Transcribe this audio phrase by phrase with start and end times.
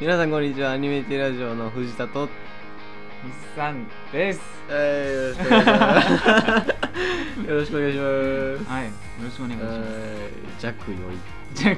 [0.00, 0.72] 皆さんこんにちは。
[0.72, 2.26] アニメテラジオの藤田と。
[2.26, 2.30] 日
[3.54, 4.40] 産です。
[4.70, 5.50] えー、
[7.48, 8.06] よろしくお願いします。
[8.08, 8.70] よろしくお願いします。
[8.70, 8.90] はいよ
[9.24, 9.78] ろしくお願いします。
[9.78, 9.84] はい
[10.58, 11.00] 弱良い。
[11.54, 11.74] じゃあ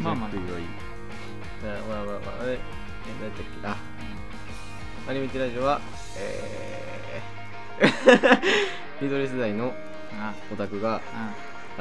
[0.00, 0.30] まあまあ。
[0.30, 0.62] 弱良い。
[1.64, 2.44] あまあまあまあ。
[2.44, 2.60] ええ
[3.20, 3.66] 何だっけ？
[3.66, 3.76] あ
[5.08, 5.80] アニメテラジオは
[6.16, 8.40] えー、
[9.02, 9.74] ミドル世代の
[10.20, 10.32] あ。
[10.52, 11.32] オタクがあ。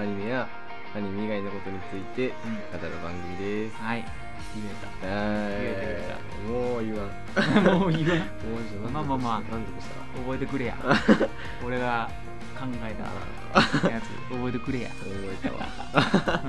[0.02, 0.48] アニメや
[0.96, 2.80] アニメ以外のことについてうん。
[2.80, 3.76] 語る番組です。
[3.78, 4.05] はい。
[4.55, 5.20] 言えは
[5.50, 6.16] 言え
[6.48, 7.09] いもう言わん。
[7.36, 7.41] た
[7.77, 8.18] もう言わん。
[8.18, 9.41] もうちょっとまあまあまあ。
[9.52, 10.76] 満足した覚えてくれや。
[11.66, 12.10] 俺が
[12.60, 12.96] 考え
[13.54, 14.05] あたやつ。
[14.34, 14.90] 覚えてくれや。
[14.90, 15.10] 覚
[15.46, 16.41] えたわ。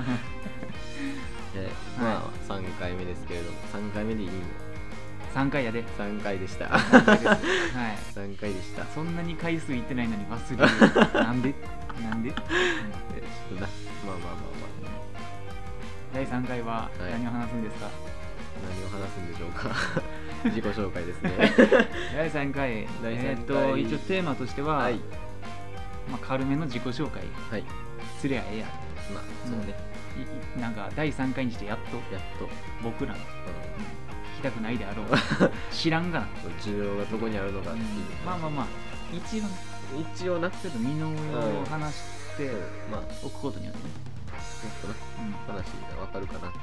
[1.53, 3.57] でまあ3回目ですけれども。
[3.73, 4.33] 3回目でいいの？
[5.33, 5.83] 3回やで。
[5.97, 6.65] 3回でした。
[6.65, 7.17] 3はい。
[8.13, 8.85] 3回でした。
[8.85, 11.53] そんなに回数いってないのに忘れるなんで？
[12.03, 12.43] なんで、うちょっ
[13.49, 13.61] とな。
[13.61, 13.67] まあ
[14.07, 14.91] まあまあまあ。
[16.13, 17.11] 第3回ははい。
[17.11, 17.89] 何を話すんですか、
[18.69, 19.69] 何を話すんでしょうか。
[20.45, 21.31] 自己紹介ですね。
[22.17, 22.87] 第3回。
[23.01, 23.25] 第三回。
[23.25, 24.95] えーっと一応テーマとしては、はい。
[26.09, 27.63] まあ、軽めの自己紹介はい。
[28.19, 28.65] すりゃええや
[29.13, 29.75] まあそうね、
[30.17, 31.97] いいなんか第3回にしてやっと。
[32.13, 32.49] やっと、
[32.83, 33.17] 僕らの。
[33.17, 33.23] う聞
[34.41, 35.05] きたくないであろう。
[35.71, 37.85] 知らんがな、ん、需要がどこにあるのかっていう、
[38.25, 38.65] まあまあまあ。
[39.13, 39.49] 一応ね
[40.15, 41.17] 一応なちょっと身の上
[41.61, 42.51] を話して
[42.91, 43.01] まあ。
[43.23, 43.93] おくことによってね、
[44.61, 44.93] ちょっとな。
[44.93, 46.59] うん話がわかるかなって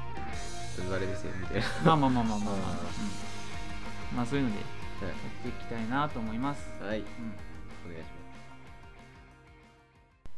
[0.77, 1.67] 言われですよみたいな。
[1.85, 2.57] まあまあまあまあまあまあ、あ
[4.11, 4.63] うん、まあそういうのでや
[5.07, 5.11] っ
[5.43, 7.05] ていきたいなと思います、はい、はい、うん、
[7.85, 8.07] お願いし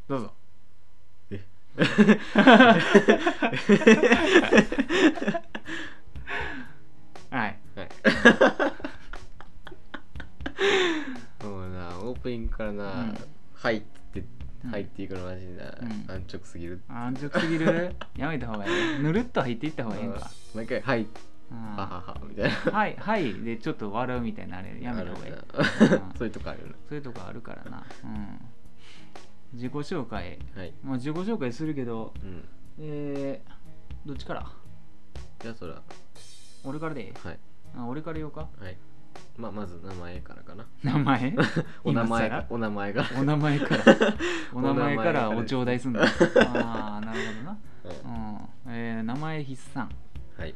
[0.08, 0.34] どうぞ。
[1.32, 1.46] え？
[7.32, 7.58] はい。
[7.76, 7.90] はい。
[11.46, 13.18] もうな、オープニングからな、うん。
[13.56, 14.24] 入って、
[14.64, 14.70] うん。
[14.72, 16.06] 入っていくのマジでな、うん。
[16.24, 16.82] 安直すぎる。
[16.90, 17.96] 安直すぎる？
[18.18, 19.00] やめた方がいい。
[19.02, 20.20] ぬるっと入っていった方がいいんか。
[20.20, 20.24] うん
[20.54, 21.08] 毎回、はい、
[21.50, 21.76] うん。
[21.78, 22.56] ははは、みたいな。
[22.72, 25.34] はいはいでちょっと笑うみたいなあれやめた方がいい。
[26.18, 27.86] そういうとこあるよそういうとこあるからな。
[28.04, 28.40] うん。
[29.54, 30.38] 自己紹介。
[30.56, 30.62] な。
[30.62, 30.74] はい。
[30.84, 32.44] もう自己紹介するけどうん。
[32.80, 34.46] えー、どっちから？
[35.40, 35.82] じゃあ、そら、
[36.64, 37.14] 俺からでいい？
[37.24, 37.40] はい。
[37.78, 38.42] あ俺から言おうか？
[38.60, 38.78] はい。
[39.38, 40.66] まあ、まず名前からかな。
[40.84, 41.36] 名前？
[41.84, 43.08] お名前お名前から。
[43.10, 43.80] 更 お名前から
[44.54, 46.02] お名前からお頂戴すんだ
[46.64, 47.58] ああなるほどな。
[48.06, 48.48] うんうん。
[48.68, 49.90] えー、名前筆算。
[50.38, 50.56] はい。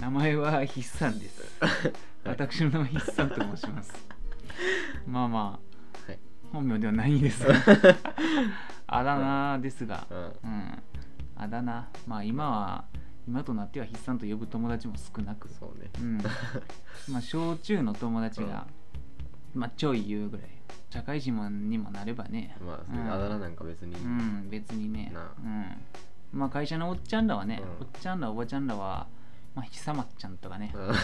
[0.00, 1.58] 名前は筆算です。
[1.60, 1.92] はい。
[2.24, 3.92] 私の名前筆算と申します。
[5.06, 5.58] まあま
[6.06, 6.10] あ。
[6.10, 6.18] はい。
[6.52, 7.44] 本名ではないんです。
[7.46, 7.54] が
[8.86, 10.06] あだ名ですが。
[10.10, 10.18] うん。
[10.18, 10.22] う
[10.54, 10.82] ん。
[11.36, 11.88] あだ名。
[12.06, 12.84] まあ今は
[13.30, 15.48] 今となっては筆算と呼ぶ友達も少なく。
[15.48, 15.88] そうね。
[16.00, 16.18] うん。
[17.12, 18.66] まあ小中の友達が、
[19.54, 20.46] まあちょい言うぐらい。
[20.90, 22.56] 社会人にもなればね。
[22.60, 23.04] まあ、そうん。
[23.04, 23.94] れあだ名なんか別に。
[23.94, 25.12] うん別にね。
[25.44, 25.76] うん。
[26.32, 27.86] まあ会社のおっちゃんらはね、うん。
[27.86, 29.06] おっちゃんらおばちゃんらは
[29.54, 30.88] まあ久松ちゃんとかね、うん。
[30.88, 30.94] うん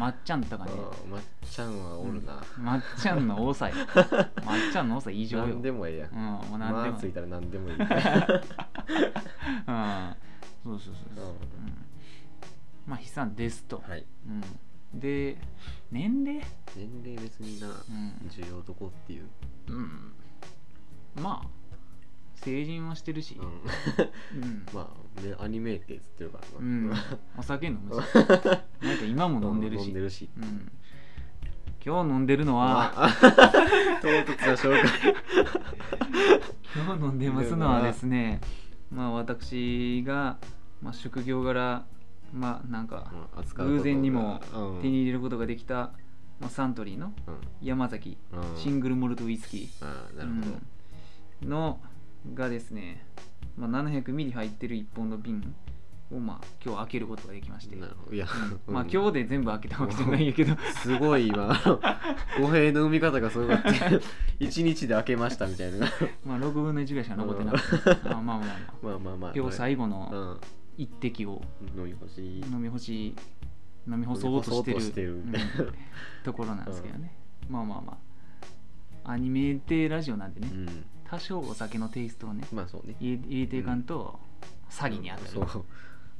[0.00, 0.72] まっちゃんとかね。
[1.04, 1.10] うん。
[1.12, 2.42] まっちゃんはおるな。
[2.58, 3.76] まっちゃんの多さよ
[4.44, 5.46] まっちゃんの多さ異常よ。
[5.46, 6.10] 何でもええやん。
[6.10, 6.18] うん。
[6.50, 6.90] もう何でも。
[6.90, 7.76] まあついたら何でもいい。
[9.68, 10.16] うん
[10.64, 11.36] そうそうそうそう、うんうん。
[12.86, 14.04] まあ悲惨ですと、はい。
[14.26, 15.38] うん、で
[15.90, 16.44] 年齢？
[16.76, 17.72] 年齢別にな、ん。
[18.28, 19.26] 需要どこっていう。
[19.68, 20.12] うん。
[21.20, 21.48] まあ
[22.34, 23.38] 成人はしてるし。
[23.38, 24.42] うん。
[24.42, 26.50] うん、 まあ、ね、アニメってってるからな。
[26.60, 26.92] うん、
[27.36, 28.04] お酒飲むし。
[28.14, 28.60] なんか
[29.08, 29.84] 今も飲んでるし。
[29.84, 30.28] 飲んでるし。
[30.36, 30.70] うん、
[31.84, 33.10] 今日飲んでるのは、まあ、
[34.00, 35.14] 唐突な紹介。
[36.74, 38.40] 今日飲んでますのはですね
[38.90, 40.38] まあ私が、
[40.82, 41.84] まあ、職業柄
[42.32, 43.12] まあなんか
[43.56, 44.82] 偶然にもうん。
[44.82, 45.92] 手に入れることができた、
[46.40, 47.40] まあ、サントリーのうん。
[47.62, 48.58] 山崎うん。
[48.58, 51.80] シングルモルトウイスキー、の
[52.34, 53.04] がですね、
[53.56, 55.54] まあ、700ミリ入ってる1本の瓶
[56.10, 58.16] をまあ今日開けることができまして、なるほど。
[58.16, 61.48] いや、うん まあうん今日で全部開けたわけじゃないんやけどすごい今、
[62.40, 63.72] 語弊の生み方がすごかった。
[64.40, 65.86] 一日で開けましたみたいな。
[66.24, 68.46] まあ6分の1ぐらいしか残ってなくて、あまあまあまあ
[68.82, 69.32] まあまあまあ。
[69.34, 70.40] 今日最後うのん。
[70.76, 71.42] 一滴を
[71.76, 72.40] 飲み干し。
[72.40, 73.14] 飲み干し
[73.88, 74.50] 飲み干そうと
[74.80, 75.32] してるうん
[76.22, 77.16] ところなんですけどね、
[77.48, 77.98] まあまあま
[79.04, 80.84] あアニメってラジオなんでね、うん。
[81.04, 82.94] 多少お酒のテイストをねまあそうね。
[83.00, 84.20] 入れていかんと
[84.70, 85.64] 詐欺に当たる、そう。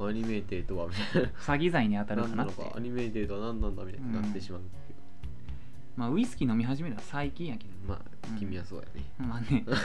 [0.07, 1.29] アニメーテーとはみたいな。
[1.29, 4.99] 詐欺罪に当たる何かなってなのか、アニメーテーとは何なんだみたいになってしまうっていう。
[5.97, 8.01] まあウイスキー飲み始めたら最近やけどまあ
[8.31, 9.03] うん、君はそうやね。
[9.17, 9.75] まあね、あの、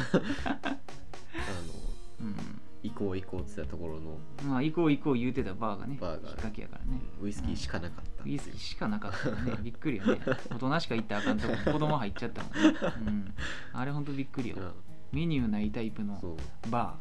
[2.20, 4.18] うん、行こう行こうって言ってたところの。
[4.46, 7.00] まあ行こう行こう言うてたバーがねバーがきっかけやからね。
[7.20, 9.56] ウイスキーしかなかったウイスキーしかなかったね。
[9.64, 10.20] びっくりよね。
[10.50, 13.34] 大人しか行ったらあかんとこ子供入っちゃったもんね、うん、
[13.72, 14.56] あれほんとびっくりよ。
[14.58, 14.72] うん。
[15.12, 16.20] メニューないタイプの
[16.70, 16.96] バ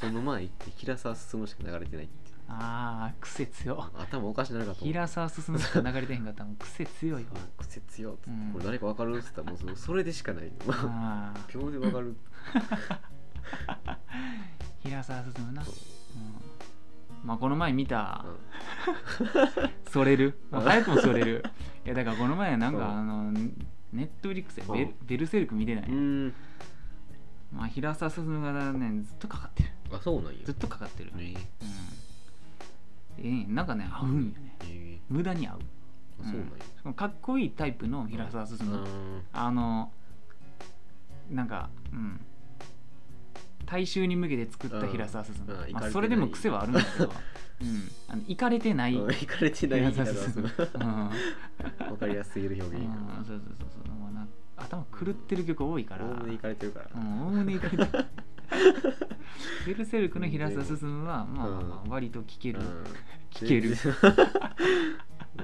[0.00, 2.06] この前行って平沢進しか流れてない。
[2.06, 4.78] ってああ癖強頭おかしなるかと。
[4.82, 7.30] 思う平沢進むしか流れてへんかったらもう癖強いわ。
[7.34, 8.50] あ癖強っつって、うん。
[8.52, 10.52] これ誰か分かるっつったらもうそのそれでしかない。
[10.68, 12.16] ああ秒で分かる。
[14.82, 15.64] 平沢進むな、う。
[15.64, 15.66] ん。
[15.66, 15.74] そう、
[17.24, 18.24] まあこの前見た。
[18.24, 18.36] うん。
[19.90, 21.44] それる、 まあ、早くもそれる。
[21.84, 22.82] いやだからこの前なんか、う。
[22.82, 23.32] んあの
[23.92, 24.94] ネットフリックスでベルうん。
[25.06, 26.32] ベルセルク見てない、うーん。
[27.52, 29.70] まあ、平沢進がねずっとかかってる。
[29.92, 30.38] あそうなんや。
[30.44, 31.34] ずっとかかってる、ね。
[31.62, 31.68] うん
[33.26, 34.56] ええなんかね合うんよね。
[34.68, 34.98] え。
[35.08, 35.58] 無駄に合う。
[36.22, 36.40] あそう
[36.84, 39.22] なんかっこいいタイプの平沢進、うん。
[39.32, 39.92] あの
[41.30, 42.20] なんかうん。
[43.66, 45.34] 大衆に向けて作った平沢進、
[45.90, 47.06] それでも癖はあるんだけど、
[47.62, 51.88] うん、あのいかれてない、うん行かれてない平平沢進、沢進うん。
[51.88, 53.86] 分かりやすすぎる表現そうそうそうそう。
[54.56, 56.04] 頭狂ってる曲多いから。
[56.04, 56.90] らおおむね行かれてるから。
[56.94, 58.06] うんおおむねいかれてる。
[59.66, 62.84] ベルセルクの平沢進はまあまあまあ割と聴ける、うん
[63.30, 63.76] 聞ける。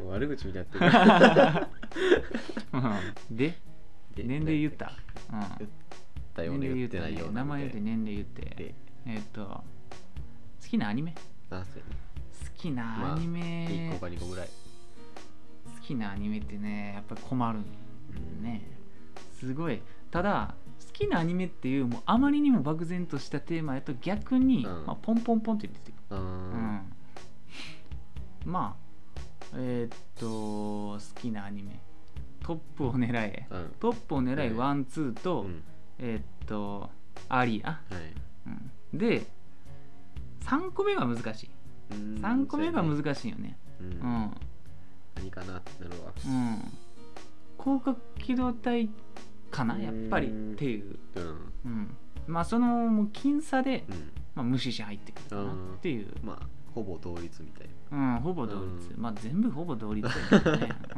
[0.02, 2.00] もう悪口みたいになってる。
[2.72, 2.78] う
[3.32, 3.58] んで
[4.14, 4.92] で年齢言った、
[5.32, 5.68] うん、
[6.34, 7.80] だよね言ってないよね名前言って。
[7.80, 8.74] 年齢言ってで。
[9.06, 9.64] えっと好
[10.68, 11.14] きなアニメ？
[11.50, 11.96] あそうやね
[12.46, 14.48] 好きなアニ1メ、個か2個ぐらい。
[14.48, 18.42] 好きなアニメってねやっぱり困るうん。
[18.42, 18.62] ね
[19.32, 19.82] すごい。
[20.10, 20.54] ただ
[20.86, 24.86] 好きなアニメっていうもうあまりにも漠然としたテーマやと逆に、うん。
[24.86, 26.16] まあ、ポンポンポンって出てくる。
[26.16, 26.22] ううん
[26.76, 26.92] ん
[28.44, 31.80] まあえーっと好きなアニメ。
[32.42, 33.46] トップを狙え。
[33.50, 33.74] うん。
[33.78, 34.56] トップを狙えうん。
[34.56, 35.62] ワンツーと、うん。
[35.98, 36.90] えーっと
[37.28, 38.12] アリア、はい。
[38.92, 39.22] うん、で
[40.44, 41.50] 3個目が難しい。
[41.92, 42.14] うん。
[42.16, 43.56] 3個目が難しいよね。
[43.80, 43.90] ううん。
[43.90, 44.36] ん
[45.14, 46.12] 何かなってなるわ。
[46.26, 46.58] うん。
[47.62, 48.90] 広角機動隊
[49.50, 49.82] かなうん。
[49.82, 51.52] やっぱりっていう、うん。
[51.64, 51.96] うん、
[52.26, 54.10] まあそのもう僅差で、うん。
[54.34, 59.02] まあ、無視し入ってくるかなっていう、まあほぼ同率みたいうん、ほぼ同率、うん。
[59.02, 60.68] まあ全部ほぼ同率だけどね、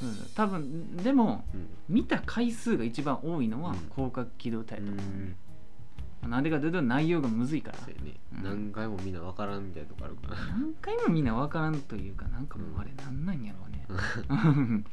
[0.00, 0.08] うん。
[0.08, 1.68] うん、多分でもなうん。
[1.88, 3.76] 見た回数が一番多いのはうん。
[3.94, 6.30] 広角機動隊と思う、ん。
[6.30, 7.78] なんでかというと内容がむずいから。
[7.86, 7.94] ね。
[8.36, 8.42] うん。
[8.42, 10.36] 何回もみんな分からんみたいなとこあるから。
[10.56, 13.86] 何回もみんな分からんというかなんかもうあれなんなんやろうね。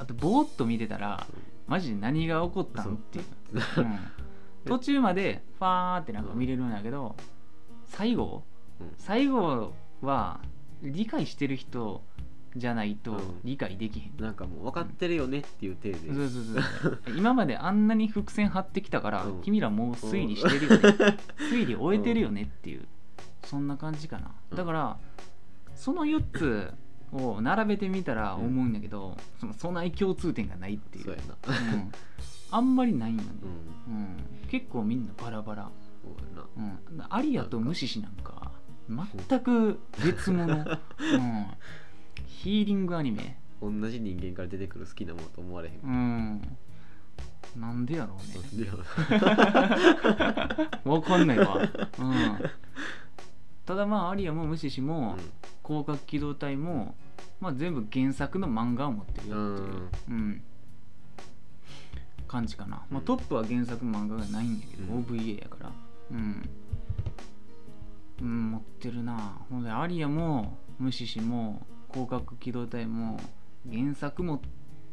[0.00, 1.24] あとぼーっと見てたら
[1.68, 3.24] マジで何が起こったんっていう、
[3.78, 3.80] う。
[3.82, 3.98] ん。
[4.64, 7.16] 途中までファーってなんか見れるんやけど
[7.84, 8.53] 最後うん
[8.98, 9.72] 最後
[10.02, 10.40] は
[10.82, 12.02] 理解してる人
[12.56, 13.40] じゃないとうん。
[13.42, 15.98] 理解できへん、なんかもう分かってるよねっていう体で。
[16.14, 16.44] そうそう
[16.82, 19.42] そう今まであんなに伏線張ってきたから、うん。
[19.42, 21.18] 君らもう推理してるよね、
[21.50, 22.86] 推理終えてるよねっていう
[23.44, 24.30] そんな感じかな。
[24.50, 24.56] うん。
[24.56, 24.98] だから
[25.74, 26.72] その4つ
[27.12, 31.04] を並べてみたら思うんだけど、そのそない共通点がないっていう。
[31.04, 31.36] そうやな。
[31.72, 31.92] うん。
[32.50, 33.22] あんまりないんよ。
[33.22, 33.28] ね、
[33.88, 33.94] うん。
[33.94, 35.70] うん、結構みんなバラバラ、
[36.04, 36.70] そうやな。
[36.92, 38.52] うん、アリアと無視しなんか
[38.88, 40.66] 全く別物、うん、
[42.26, 43.38] ヒーリングアニメ。
[43.60, 45.80] 同じ人間から出てくる好きなものと思われへん。
[45.82, 46.58] うん。
[47.56, 48.64] なんでやろうね。
[48.64, 48.70] で
[50.84, 51.64] わかんないわ、うん、
[53.64, 55.16] ただまあアリアも無視しも、
[55.64, 56.96] 広角機動隊も、
[57.40, 60.42] まあ、全部原作の漫画を持ってるよっていう、うん。
[62.26, 65.02] 感じかな、まあ、トップは原作漫画がないんだけど、うん。
[65.04, 65.72] OVA やから。
[66.10, 66.48] うん、
[68.20, 69.38] うん、持ってるな。
[69.50, 73.20] ほんでアリアも無視しも広角機動隊も
[73.70, 74.40] 原作持っ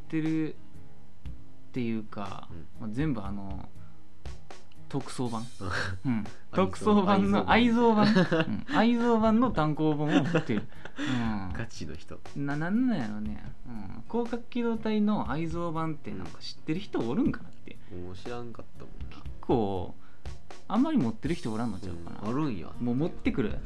[0.07, 2.47] てるっていうか、
[2.79, 3.69] まあ、全部あの
[4.91, 5.45] 特装版、
[6.05, 8.07] うん、 特装版の愛蔵版。
[8.07, 8.75] うん。
[8.75, 10.67] 愛蔵版の単行本を持ってる、
[10.99, 12.19] うん、ガチの人。
[12.35, 17.77] ななんなんやろね、うん、広角機動隊の愛蔵版ってなんか知ってる人おるんかなって。
[18.21, 19.17] 知らんかったもんな。
[19.23, 19.95] 結構
[20.71, 22.35] あんまり持ってる人おらんのちゃうかな、うん。
[22.43, 23.59] あるんやもう持ってくる。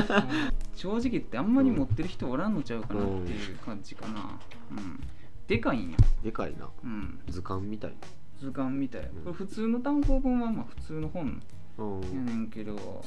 [0.74, 4.38] 正直言ってあんまり持ってる人おらんのちゃうかなっていう感じかな、
[4.70, 5.00] うん、
[5.46, 6.70] でかいんや、でかいな。
[6.82, 7.94] うん、図鑑みたい
[8.40, 9.02] 図鑑みたい。
[9.02, 9.04] ん。
[9.04, 11.42] これ普通の単行本はまあ普通の本
[11.76, 12.00] うん。
[12.00, 13.04] やねんけど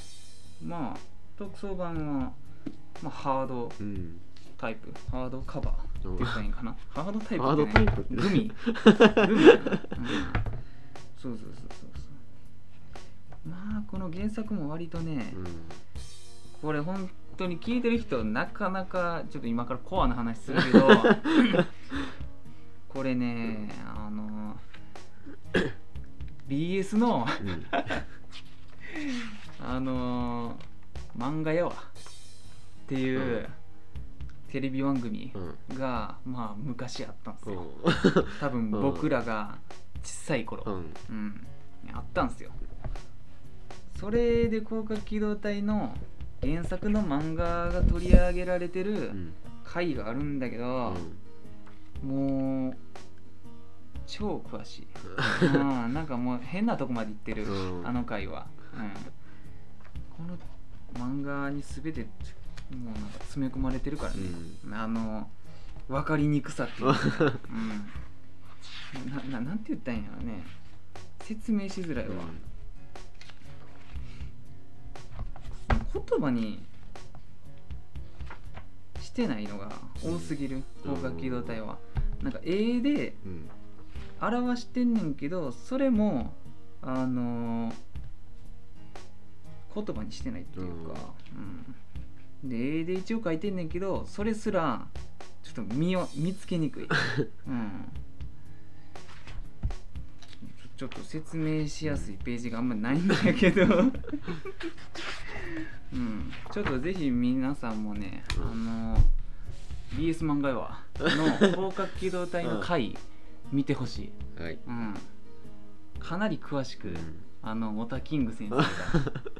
[0.63, 0.99] まあ
[1.35, 2.33] 特装版は、
[3.01, 4.19] まあ、ハードうん。
[4.55, 4.93] タイプ。
[5.09, 6.75] ハードカバーって言ったらいいんかな。
[6.89, 8.29] ハードタイプハードタイプグミ。
[8.29, 8.53] グミうん、
[11.17, 12.10] そうそうそうそう
[13.45, 15.45] まあこの原作も割とね、うん。
[16.61, 20.87] これ本当に聞いてる人なかなかちょっと今からコアな話するけど
[22.87, 24.57] これねあの
[26.47, 27.65] BS のうん。
[29.63, 30.57] あの
[31.17, 31.71] 漫画やわ。
[31.71, 33.47] っていう、うん。
[34.51, 35.77] テレビ番組うん。
[35.77, 37.71] が、まあ昔あったんですうよん。
[38.41, 39.57] 多分僕らが
[40.03, 40.93] 小さい頃、うん。
[41.09, 41.47] うん、
[41.93, 42.51] あったんですよ
[44.01, 45.95] それで広角機動隊の
[46.41, 49.31] 原作の漫画が取り上げられてうるん
[49.63, 50.95] 回があるんだけど、
[52.03, 52.77] もう
[54.07, 54.87] 超詳しい、
[55.45, 55.49] う
[55.87, 57.87] ん、なんかもう変なとこまで行ってる、うん。
[57.87, 60.33] あの回は、うん、こ
[60.97, 62.07] の漫画に全ても
[62.81, 64.19] うなんか詰め込まれてるからね、
[64.73, 65.29] あの
[65.87, 66.99] 分かりにくさっていうか、
[68.89, 70.43] うん、なななんて言ったんやろね。
[71.23, 72.15] 説明しづらいわ、
[75.93, 76.63] 言葉に
[78.99, 79.71] してないのが
[80.03, 80.63] 多すぎるうん。
[80.83, 81.77] 広角機動隊は、
[82.21, 83.49] なんか絵でうん。
[84.21, 86.33] 表してんねんけどそれも
[86.81, 87.73] あのー
[89.73, 90.93] 言葉にしてないっていうか、
[92.43, 92.49] うん。
[92.49, 94.85] で絵で一応書いてんねんけどそれすら
[95.43, 96.87] ちょっと見を見つけにくい、
[97.47, 97.91] うん、
[100.41, 103.65] ちょちょっと説明しやすいページがあんまりないんだけど、
[105.93, 108.97] うん、ちょっとぜひ皆さんもね、あの
[109.95, 112.97] BS 漫画話の 広角機動隊の回
[113.51, 114.59] 見てほしい、はい。
[114.67, 114.95] うん、
[115.99, 116.97] かなり詳しく、うん。
[117.43, 118.63] あのモタキング先生が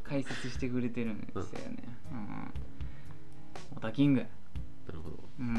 [0.03, 2.53] 解説してくれてるんですよね、うん、
[3.75, 4.22] モタキング。
[4.22, 5.20] なるほど。
[5.39, 5.53] うん、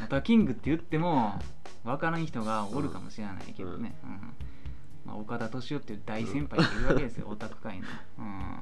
[0.00, 1.40] モタキングって言っても
[1.84, 4.10] 分からん人がおるかもしれないけどね、うん。
[5.04, 7.86] まあ、岡田敏夫っていう大先輩がいるわけですよ、 オタク界の、
[8.18, 8.58] うん、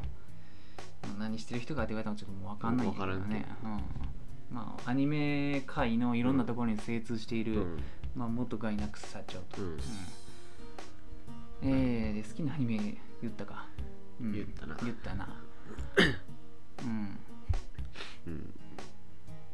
[1.19, 4.15] 何してる人かって言われたらちょっともう分かんないんだけどね、うん
[4.55, 7.79] まあ、アニメ界のいろんなところに精通している、うん。
[8.15, 9.69] まあ、元ガイナックス社長と、うん。
[9.71, 9.79] うん。
[11.65, 13.67] えー、で好きなアニメ言ったか、
[14.21, 14.33] うん。
[14.33, 14.77] 言ったな。
[14.83, 15.29] 言ったな。
[16.85, 17.19] うん。
[18.29, 18.55] うん。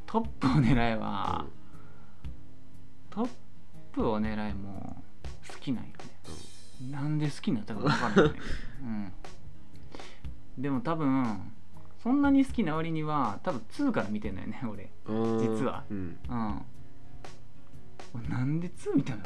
[0.05, 1.47] トップを狙えは、
[3.09, 3.29] トッ
[3.93, 5.03] プを狙いも
[5.49, 5.97] 好きなんよね。
[6.91, 8.35] なんで好きになったか分からない。
[8.83, 9.13] うん、
[10.61, 11.53] でも多分
[12.03, 14.91] そんなに好きな割には多分2から見てんだよね 俺。
[15.07, 15.85] うん実は。
[15.91, 16.19] うん。
[16.29, 16.35] う
[18.19, 18.29] ん。
[18.29, 19.23] なんで2見たの？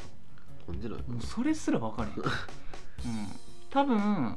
[0.69, 2.27] なんでないもうそれすら分からへん、 うん、
[3.71, 4.37] 多分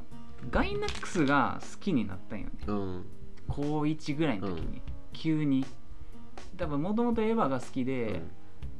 [0.50, 2.52] ガイナックスが好きになったんよね。
[2.66, 3.04] うん。
[3.48, 4.80] 高1ぐらいの時に、う
[5.12, 5.64] 急に。
[6.56, 8.22] 多分もともとエヴァが好きで、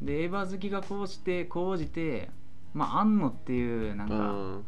[0.01, 0.07] うん。
[0.07, 2.31] でエヴァ好きがこうしてこうじて
[2.75, 4.65] まあ安野っていうなんかうん。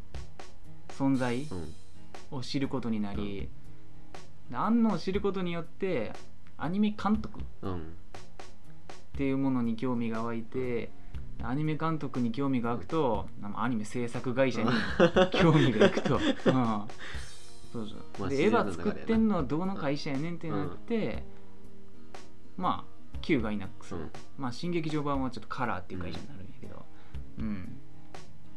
[0.89, 1.75] 存在うん
[2.31, 3.49] を知ることになり、
[4.51, 6.13] で安野を知ることによって
[6.57, 7.97] アニメ監督っうん。
[9.17, 10.91] ていうものに興味が湧いて
[11.43, 14.71] アニメ監督に興味が湧くとアニメ制作会社に
[15.33, 16.21] 興味がいくと、うん、
[17.73, 21.23] そうそう、まあでエヴァ作ってんのはどの会社やねんってなって、
[22.57, 24.11] まあ旧ガイナックス、うん。
[24.39, 26.85] まあ新劇場版はちょっとカラーっていう会社になるんやけど。
[27.39, 27.81] うん、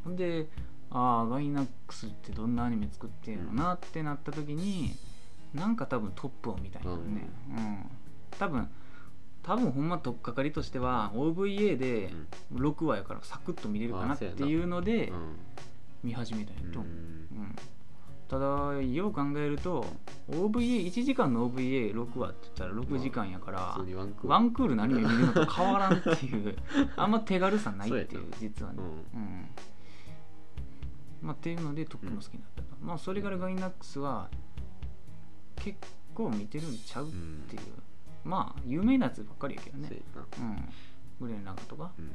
[0.03, 0.50] ほんで
[0.93, 4.95] ああガイナックスってどんなアニメ作ってんのなってなった時に
[5.53, 7.27] なんか多分トップを見たいよね。
[7.50, 7.85] うん、
[8.38, 8.69] 多分
[9.41, 12.12] 多分ほんま取っかかりとしては OVA で
[12.53, 15.35] 6話やからサクッと見れるかなっていうのでうん。
[16.03, 16.83] 見始めたんやと、う。
[16.83, 16.85] ん。
[16.85, 17.55] うん。
[18.27, 19.85] ただよう考えると
[20.29, 24.29] OVA1 時間の OVA6 話って言ったら6時間やから、ワンクール。
[24.29, 26.55] ワンクールのアニメ見るのと変わらんっていう
[26.95, 28.79] あんま手軽さないっていう 実はね。
[29.13, 29.19] うん。
[29.19, 29.45] うん
[31.24, 34.30] まあっていうのでトップも好きになったと、まあそれからガイナックスは
[35.56, 35.77] 結
[36.13, 37.10] 構見てるんちゃうっ
[37.50, 37.62] ていう、
[38.25, 39.89] まあ有名なやつばっかりやけどね。
[40.13, 40.70] そうん。
[41.20, 41.92] グレンラガとか。
[41.98, 42.06] うん。
[42.06, 42.12] うん。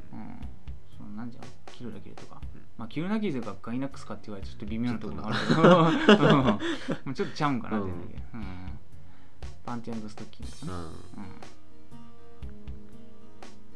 [0.97, 2.61] そのなんじゃんキルラキルとか、うん。
[2.77, 5.55] まあキルラキルがガイナックスかって言われてちょっと微妙なところもあるけ
[7.07, 7.15] ど。
[7.15, 8.01] ちょっとちゃうんかなって言うん。
[8.03, 8.79] だけど、うん。
[9.65, 10.73] パンティストッキングとかね。
[10.73, 10.79] うん。
[10.79, 10.91] うん。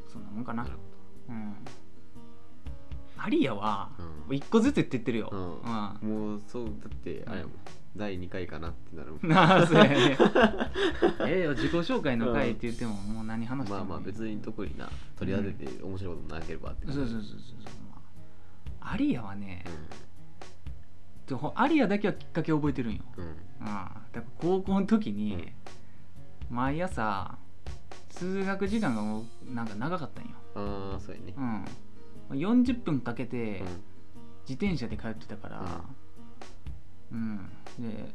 [0.09, 0.67] そんなもんかな。
[1.29, 1.57] うん
[3.25, 3.91] アリアは
[4.29, 4.37] うん。
[4.37, 5.63] 一個ずつ言ってってるよ、ううん。
[6.03, 7.53] どもうそうだってあれやもん。
[7.95, 9.29] 第2回かなってなるもん。
[9.29, 10.17] な あそうやね。
[11.29, 17.39] ええよ自己紹介の回って言ってももう何話してもまあまあ別に特にな取り当てて面白いことなければってそうそうそうそうそう、
[17.91, 18.01] ま
[18.81, 19.65] あ、アリアはね
[21.27, 23.27] う、でほアリアだけはきっかけ覚えてるんよ、んうん。
[23.27, 25.53] うん、だから高校の時に、
[26.51, 27.37] 毎朝
[28.09, 31.35] 通学時間がもうなんか長かったんよ、ああそうやね。
[31.37, 31.65] うん、
[32.31, 33.67] 40分かけてうん。
[34.49, 35.85] 自転車で通ってたから
[37.13, 37.49] うん、
[37.79, 38.13] で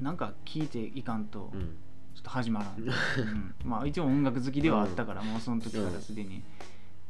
[0.00, 1.76] なんか聞いていかんとうん。
[2.14, 6.42] ちょっと始まらん、 うん、まあ一応音楽好きではあったから、もうその時からすでに、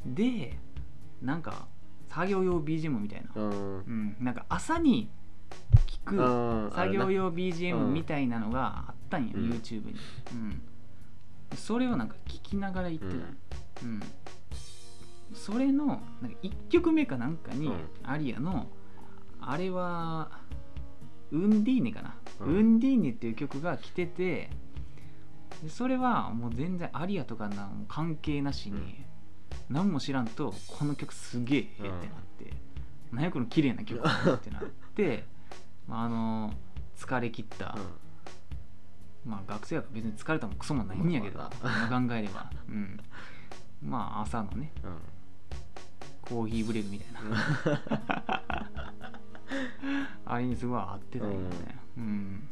[0.05, 0.59] で
[1.21, 1.69] なんか
[2.09, 3.51] 作業用 BGM みたいな、うん。
[3.51, 3.53] う
[3.89, 5.09] ん、なんか朝に
[5.85, 9.49] 聞く作業用あ BGM みたいなのがあったんよ、うん。
[9.49, 9.95] YouTube に、
[10.33, 10.61] うん、
[11.55, 14.01] それをなんか聞きながら行ってた、うん
[15.33, 15.97] それのなん
[16.31, 17.89] か1曲目かなんかに、うん。
[18.03, 18.67] アリアの
[19.39, 20.31] あれは
[21.31, 22.55] ウンディーネかな、うん。
[22.55, 24.49] ウンディーネっていう曲が来てて
[25.63, 28.93] でそれはもう全然アリアとかなもう関係なしに、うん。
[29.69, 31.97] 何も知らんとこの曲すげえってなっ
[32.39, 32.53] て、
[33.11, 34.63] 何やこの綺麗な曲ってなっ
[34.95, 35.25] て
[35.87, 36.53] まああの
[36.95, 37.77] 疲れ切った、
[39.25, 41.49] まあ学生やから別に疲れたもクソもないんやけど、ま
[41.89, 42.99] 今考えれば、うん、
[43.81, 44.71] まあ朝のね。
[44.83, 45.16] うん
[46.27, 47.21] コーヒーブレイクみたいな。
[50.25, 51.79] あれにすごい合ってたよね。
[51.97, 52.47] うん、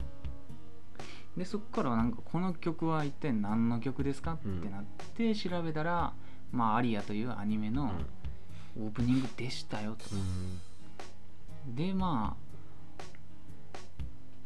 [1.36, 4.84] でそっからはなんかこの曲は一体何の曲ですかってなっ
[5.15, 6.13] て調べたら、
[6.51, 7.91] まあアリアというアニメの
[8.79, 10.05] オープニングでしたよと、
[11.67, 11.75] うん。
[11.75, 12.38] でま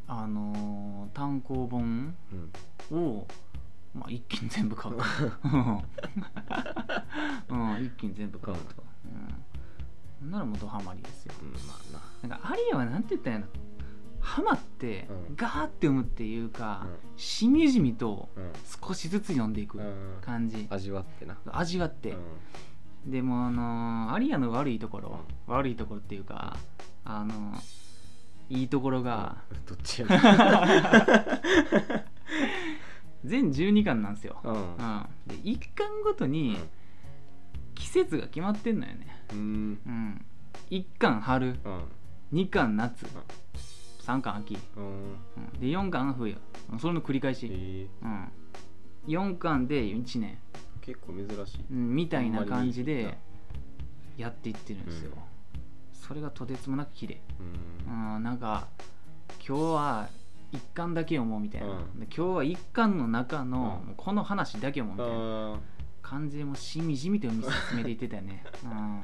[0.08, 2.14] ああのー単行本
[2.90, 2.98] うん。
[2.98, 3.26] を、
[3.94, 5.02] まあ、一気に全部買うと、
[7.48, 8.82] うん、一気に全部買うと、
[10.22, 11.34] うん、ならもうドハマりですよ。
[11.42, 11.78] うんま
[12.24, 12.36] あな。
[12.36, 13.46] んかアリアはなんて言ったんやろ。
[14.20, 15.36] ハマってうん。
[15.36, 17.18] ガーって読むっていうか、うん。
[17.18, 18.28] しみじみと
[18.86, 21.36] 少しずつ読んでいくうん感じ、味わってな。
[21.46, 22.14] 味わって、
[23.06, 26.56] でもあのーアリアの悪いところ、悪いところっていうか
[27.04, 27.60] あのー
[28.50, 30.20] いいところが、どっちやね
[33.24, 34.54] 全12巻なんですよ、うん。
[34.54, 36.58] うん、で1巻ごとに
[37.80, 39.78] 季節が決まってんのよね、うん。
[39.86, 40.24] うん、
[40.70, 41.48] 1巻春。
[41.48, 41.84] うん。
[42.32, 43.06] 2巻夏。
[44.02, 44.84] 3巻秋、うん。
[44.84, 46.36] うん、で4巻冬。
[46.78, 47.86] それの繰り返し、え。
[48.02, 48.32] うん、
[49.08, 51.64] 4巻で1年、ー結構珍しい。
[51.70, 53.16] うん、みたいな感じで
[54.18, 55.20] やっていってるんですよ、うん。
[55.94, 57.20] それがとてつもなく綺麗。
[57.86, 58.16] うん。
[58.16, 58.68] うん、なんか
[59.46, 60.08] 今日は
[60.52, 62.00] 一巻だけ読もうみたいな、うん。
[62.00, 65.54] で今日は一巻の中の、この話だけ読もうみたいな。
[65.54, 65.79] あ
[66.10, 69.02] 感じでもうしみじみと読み進めていってたよね、うん、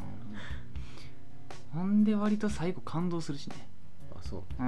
[1.72, 3.68] ほんで割と最後感動するしね。
[4.12, 4.42] ーあそう。
[4.58, 4.66] うん。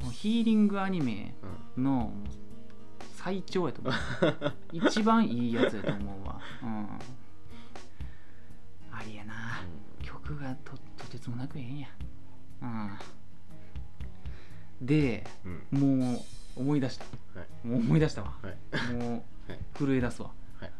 [0.00, 1.34] もうヒーリングアニメ
[1.76, 1.84] うん。
[1.84, 2.10] の
[3.16, 3.94] 最長やと思う。
[4.72, 6.40] 一番いいやつやと思うわ。
[6.62, 6.88] うん。
[8.92, 9.60] ありやな。
[10.00, 11.88] 曲がととてつもなくええんや。
[12.62, 12.90] うん。
[14.80, 16.00] でうん。
[16.08, 16.20] もう
[16.56, 17.04] 思い出した。
[17.38, 17.66] はい。
[17.66, 18.38] もう思い出したわ。
[18.40, 18.92] はい。
[18.94, 19.10] もう
[19.52, 19.60] はい。
[19.74, 20.70] 震え出すわはい。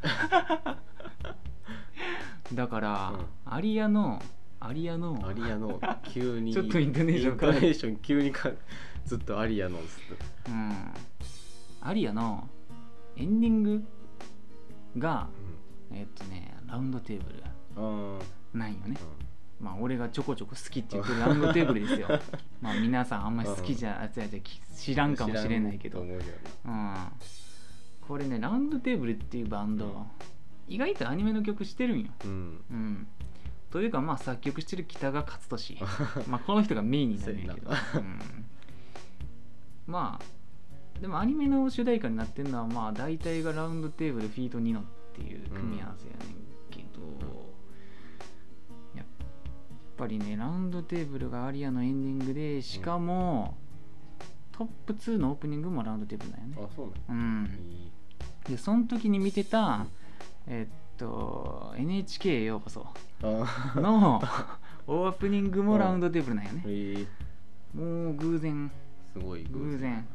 [2.55, 3.13] だから、
[3.47, 3.55] うん。
[3.55, 4.23] アリアの
[4.61, 8.51] アリアのアリアの急に ちょっとイントネーションイントネーション急にか
[9.05, 9.87] ずっとアリアのずっ
[10.49, 10.73] うん。
[11.81, 12.49] アリアの
[13.17, 13.85] エンディング
[14.99, 15.29] が
[15.93, 17.43] えっとねラウンドテーブル。
[18.59, 18.97] ないよね。
[19.61, 22.09] まあ俺がちょこちょこ好きって言ってるラウンドテーブルですよ。
[22.61, 26.01] まあ皆さんあんまり好きじゃあじゃあじゃあ知らんかもしれないけど。
[26.01, 26.15] うん
[28.09, 30.07] これねラウンドテーブルっていうバンド。
[30.69, 32.07] 意外とアニメの曲してるんよ。
[32.25, 32.65] うん。
[32.71, 33.07] うん。
[33.71, 35.79] というかまあ作曲してる北川勝利。
[36.29, 38.19] まあこの人がメインになるんやけど、そううん、
[39.87, 46.37] まあでもアニメの主題歌になってるのはまあ大体がラウンドテーブルフィートニノっていう組み合わせやねん
[46.71, 47.03] けど、
[48.95, 49.07] やっ
[49.97, 53.57] ぱりねラウンドテーブルがアリアのエンディングでしかも、
[54.53, 56.57] トップ2のオープニングもラウンドテーブルなんよね。
[56.63, 57.47] あそううなんん。
[57.47, 57.76] いい
[58.49, 59.87] でその時に見てた、
[60.47, 62.87] えっと NHK へようこそ
[63.23, 64.23] あの
[64.87, 66.63] オープニングもラウンドテーブルなんよね。
[66.67, 67.07] え
[67.75, 67.77] え。
[67.77, 68.71] もう偶然。
[69.13, 69.45] すごい。
[69.45, 70.07] 偶然。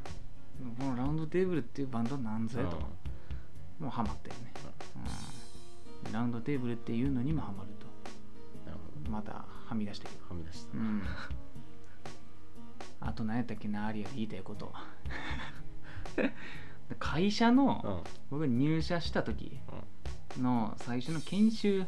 [0.79, 2.77] このラウンドテーブルっていうバンドなんぞやと。
[3.79, 4.53] もうハマったよね、
[6.05, 9.09] うん、ラウンドテーブルっていうのにもハマると。
[9.09, 10.17] またはみ出してくる。
[10.19, 10.77] どはみ出した。
[10.77, 11.01] うん。
[13.01, 14.71] あと何やったっけなアリアで言いたいこと
[16.99, 17.55] 会社うん。
[17.55, 19.59] の僕が入社した時
[20.39, 21.85] の最初の研修っ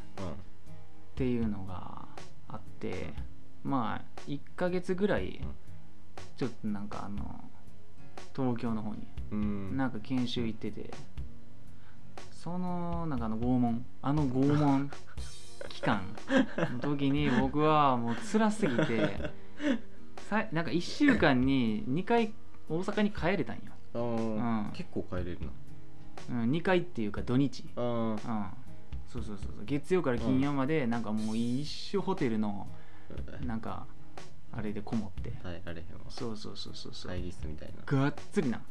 [1.16, 2.08] ていうのが
[2.50, 3.14] あって
[3.64, 5.40] まあ1ヶ月ぐらい
[6.38, 7.44] ちょっとなんかあの
[8.36, 10.92] 東京の方になんか研修行ってて
[12.32, 14.92] そのなんかあの拷問あの拷問
[15.70, 16.04] 期間
[16.74, 19.32] の時に僕はもう辛すぎて
[20.30, 22.34] さなんか1週間に2回
[22.70, 24.72] 大阪に帰れたんよ、あーうん。
[24.74, 25.40] 結構帰れる
[26.30, 27.66] うん、2回っていうか土日。
[27.76, 28.18] うん。
[29.08, 29.66] そうそうそうそう。
[29.66, 32.68] 月曜から金曜までなんかもう一生ホテルの
[33.42, 33.86] あなんか
[34.52, 35.32] あれでこもって。
[35.44, 36.02] 耐えられへんわ。
[36.10, 37.12] そうそうそうそうそう。
[37.12, 37.84] 会議室みたいな。
[37.86, 38.62] がっつりな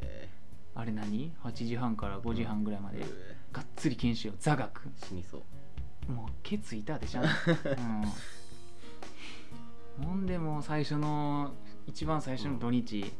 [0.00, 0.28] え
[0.74, 2.98] あれ何 ?8 時半から5時半ぐらいまで。
[2.98, 3.08] ーう
[3.52, 4.32] がっつり研修を。
[4.38, 4.82] 座学。
[4.86, 6.12] え死にそう。
[6.12, 7.20] もうケツいたでしょ、
[10.00, 11.52] うん、ほんでもう最初の
[11.86, 13.12] 一番最初の土日、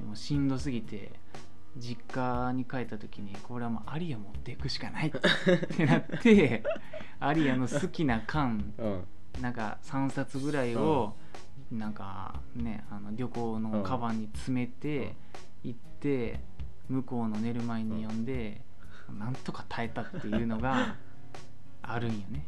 [0.00, 1.12] でもしんどすぎて
[1.76, 5.10] 実家に帰った時にこれはもうアリア持っていくしかないっ
[5.76, 6.64] て なって
[7.20, 9.04] アリアの好きな缶うん。
[9.40, 11.14] なんか3冊ぐらいを、
[11.70, 15.14] なんかねあの旅行のカバンに詰めて
[15.62, 16.40] 行って
[16.88, 18.60] 向こうの寝る前に読んで、
[19.18, 20.96] なんとか耐えたっていうのが
[21.80, 22.44] あるんよね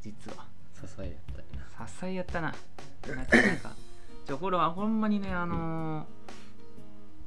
[0.00, 0.46] 実は。
[0.74, 1.86] 支えやったりな。
[1.86, 2.54] 支えやったな。
[3.14, 3.72] なかなか。
[4.24, 6.23] じゃこれはほんまにねあのー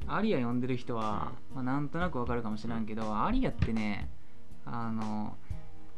[0.08, 4.10] アリア読んでる人は、まあ、なんとなくわかるかもしれんけど、アリアってね
[4.66, 5.38] あの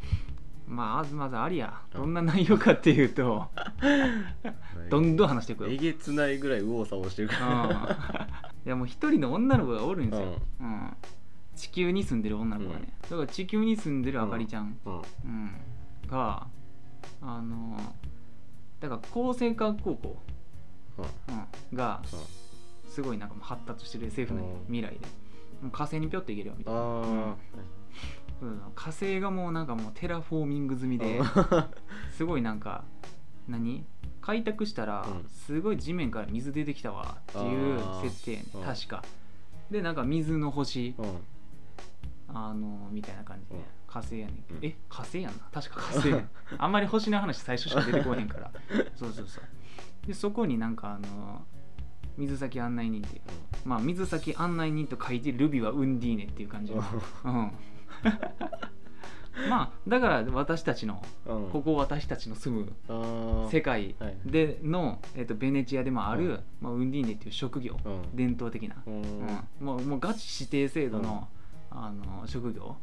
[0.67, 3.47] まあまずアリアどんな内容かっていうと
[4.89, 5.69] どんどん話していくよ。
[5.69, 7.63] えげつないぐらい右往左往してるから。
[7.65, 7.71] うん。
[8.65, 10.97] いやもう一人の女の子がおるんですよ、うん。
[11.55, 14.93] 地球に住んでる女の子がね、だから地球に住んでるあかりちゃん、うん。
[14.95, 15.51] うん。
[16.07, 16.47] が
[17.21, 17.95] あの
[18.79, 20.21] だから厚生科学高校、
[20.97, 21.35] うん。
[21.35, 21.37] う
[21.73, 22.01] ん、が
[22.99, 24.65] すごいなんかもう発達してる SF のうん。
[24.65, 24.99] 未来で、
[25.61, 26.83] もう火星にぴょっていけるよみたいな、あ
[28.41, 28.61] うん。
[28.75, 31.21] 火星がもうなんかもうテラフォーミング済みで。
[31.23, 31.69] あ
[32.11, 32.83] すごいなんか
[33.47, 33.85] 何？
[34.21, 35.29] 開拓したらうん。
[35.29, 38.63] すごい地面から水出てきたわっていう設定やねうん。
[38.63, 39.01] 確か。
[39.71, 40.93] でなんか水の星。
[40.97, 41.05] うん。
[42.31, 43.55] あのみたいな感じで。
[43.55, 43.61] うん。
[43.87, 44.35] 火星やねん。
[44.43, 44.65] けど、うん。
[44.65, 44.75] え？
[44.89, 45.39] 火星やんな？
[45.53, 46.29] 確か火星やん。
[46.59, 48.51] あんまり星の話最初しか出てこへんから。
[48.95, 49.43] そうそうそう。
[50.05, 51.45] でそこになんかあの
[52.17, 53.21] 水先案内人っていう。
[53.65, 56.73] まあ水先案内人と書いてルビはウンディーネっていう感じ。
[56.73, 56.83] の
[57.25, 57.51] うん。
[59.49, 61.49] まあだから私たちのうん。
[61.49, 64.17] ここ私たちの住む世界はい。
[64.25, 66.43] での、えっとベネチアでもある、うん。
[66.61, 67.77] まあ、ウンディーネっていう職業。
[67.85, 68.15] うん。
[68.15, 68.93] 伝統的な、うん。
[68.93, 69.65] うん。
[69.65, 71.27] もうもうガチ指定制度の,、
[71.71, 72.75] あの職業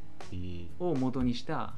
[0.78, 1.74] を元にした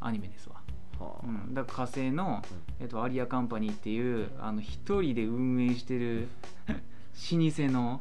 [0.00, 0.63] アニメですわ、はあ
[1.00, 2.42] うん、だから火星の、
[2.80, 6.28] えっとアリアカンパニーっていうあの一人で運営してる
[6.68, 8.00] 老舗の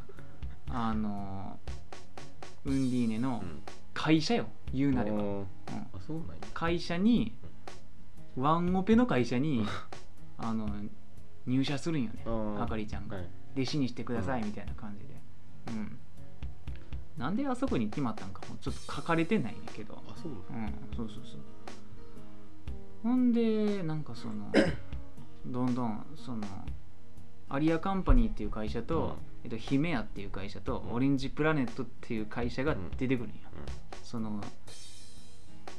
[0.69, 1.59] あの
[2.65, 3.61] ウンディーネのうん。
[3.93, 4.47] 会社よ。
[4.73, 5.47] 言うなれば、うん。
[6.53, 7.35] 会社に
[8.35, 9.65] ワンオペの会社に
[10.37, 10.67] あの
[11.45, 12.23] 入社するんよね。
[12.25, 13.17] うんあかりちゃんが。
[13.17, 13.27] はい。
[13.55, 15.13] 弟子にしてくださいみたいな感じで。
[15.67, 15.97] うん。
[17.17, 18.57] なんであそこに決まったんかも。
[18.57, 20.01] ちょっと書かれてないねんけど。
[20.07, 20.73] あそううん。
[20.95, 21.41] そうそうそう
[23.03, 24.51] ほんでなんかその
[25.45, 26.47] どんどんその
[27.49, 30.93] アリアカンパニーっていう会社と、えっと、ヒメアっていう会社と、うん。
[30.93, 33.35] オレンジプラネットっていう会社が出てくるんよ、
[34.01, 34.41] その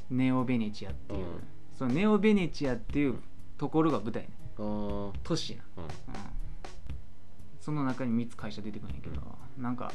[0.09, 1.25] ネオベネチアっていう、うん。
[1.73, 3.19] そのネオベネチアっていう
[3.57, 4.29] ところが舞台ね。
[4.55, 5.83] 都市な、ーうん。
[5.83, 5.91] うん、
[7.59, 9.21] その中に3つ会社出てくるんやけど、
[9.57, 9.91] なんか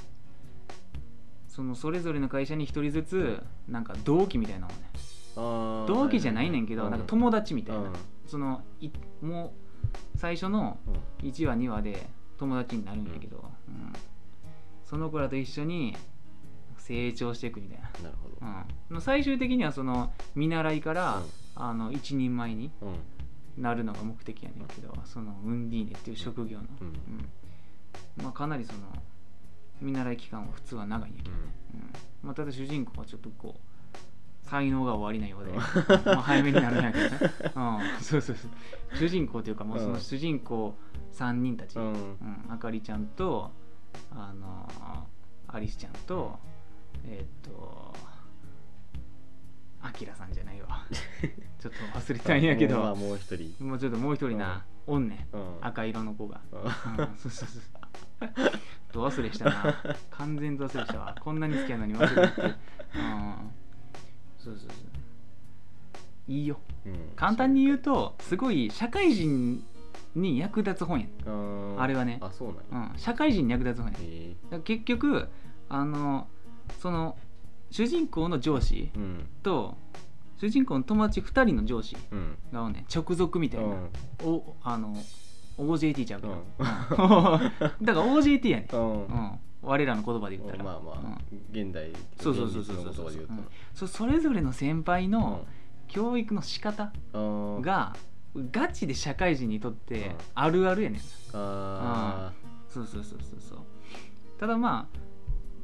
[1.48, 4.90] そのそれぞれの会社に1人ずつなんか同期みたいなのをね
[5.86, 6.90] 同期じゃないねんけど、うん。
[6.90, 7.92] なんか友達みたいな、うん。
[8.26, 8.90] そのい
[9.22, 9.54] も
[10.14, 11.28] う最初のうん。
[11.28, 12.06] 1話2話で
[12.38, 13.92] 友達になるんやけど、うん。
[14.84, 15.96] その子らと一緒に
[16.78, 18.36] 成長していくみたいな、なるほど。
[18.90, 21.24] うん、最終的にはその見習いから、うん。
[21.62, 23.62] あの一人前にうん。
[23.62, 26.86] なるのが目的やねんけどそのウンディーネっていう職業の、うん。
[26.86, 28.22] うん。
[28.22, 28.78] まあ、かなりその
[29.80, 31.36] 見習い期間は普通は長いんやけど。
[31.36, 31.42] ね、
[31.74, 31.80] うん。
[32.22, 33.69] まあ、ただ主人公はちょっとこう
[34.50, 35.52] 才能が終わりなようで、
[36.04, 37.18] まあ早めになるんやけどね、
[37.54, 40.74] うん、そうそうそう主人公というかもうその主人公
[41.12, 43.52] 3人たち、うんあかりちゃんと
[44.10, 44.68] あの
[45.46, 46.36] アリスちゃんと、
[47.04, 47.94] えーっと
[49.82, 50.84] アキラさんじゃないわ
[51.58, 57.48] ちょっと忘れたんやけどもう一人もうちょっともう一人な、おんねうん赤色の子が、うんうん、そうそう
[58.92, 59.76] そう忘れしたな
[60.10, 63.50] 完全と忘れしたわこんなに好きやのに忘れてうん
[64.42, 64.74] そうそうそ
[66.28, 66.32] う。
[66.32, 66.58] いいよ。
[66.86, 66.94] うん。
[67.16, 69.64] 簡単に言うとすごい社会人
[70.14, 71.06] に役立つ本や
[71.78, 72.18] あれはね。
[72.20, 72.90] あそうなんや。
[72.92, 73.92] うん、社会人に役立つ本
[74.50, 75.28] や結局
[75.68, 76.26] あの
[76.80, 77.16] その
[77.70, 79.28] 主人公の上司うん。
[79.42, 79.76] と
[80.38, 82.38] 主人公の友達2人の上司うん。
[82.52, 83.90] がね直属みたいな、うん。
[84.24, 84.96] おあの
[85.58, 86.38] OJT ちゃうけど、うん。
[86.38, 87.80] うん。
[87.84, 89.04] だから OJT やね、うん。
[89.04, 91.18] うん、我らの言葉で言ったら、まあまあ
[91.52, 93.32] 現代そうそうそうそうそう言葉で言うと
[93.74, 95.44] そそれぞれの先輩の
[95.88, 97.94] 教育の仕方うんが
[98.52, 100.14] ガチで社会人にとってうん。
[100.34, 101.00] あるあるやねん。
[101.32, 102.32] あ
[102.68, 103.58] そうそうそうそうそう。
[104.38, 104.88] ただま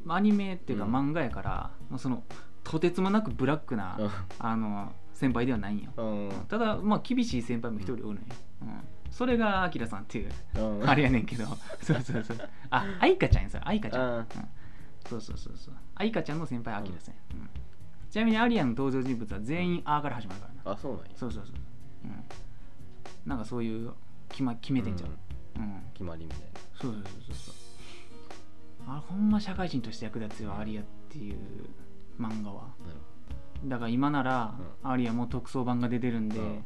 [0.09, 0.95] あアニメっていうかうん。
[0.95, 2.25] 漫画やから、もうその
[2.65, 6.31] とてつもなくブラックな、ーあの先輩ではないんよ、うん。
[6.49, 8.23] ただまあ厳しい先輩も一人おるんよ、
[8.63, 8.69] うん、
[9.11, 10.89] それがアキラさんっていううん。
[10.89, 11.47] あれやねんけど。
[11.83, 12.49] そうそうそう。
[12.71, 14.27] あ愛花ちゃんやそれ愛花ちゃん、あうん、
[15.09, 15.75] そうそうそうそう。
[15.95, 17.51] 愛花ちゃんの先輩アキラさんや、うん。
[18.11, 20.73] ちなみにアリアの登場人物は全員あーから始まるからな。
[20.73, 21.07] あそうなんや。
[21.15, 21.55] そうそうそう、
[22.05, 22.25] うん、
[23.27, 23.93] なんかそういう
[24.29, 25.13] 決,、ま、決めてんじゃん、う
[25.63, 25.83] ん。
[25.93, 26.39] 決まりみたい
[26.81, 27.55] そうそうそうそうそう。
[28.89, 31.39] あほんま社会人として役立つよアリアっていう
[32.21, 32.69] 漫画は。
[33.65, 36.65] だから今なら、アリアも特装版が出てるんで、うん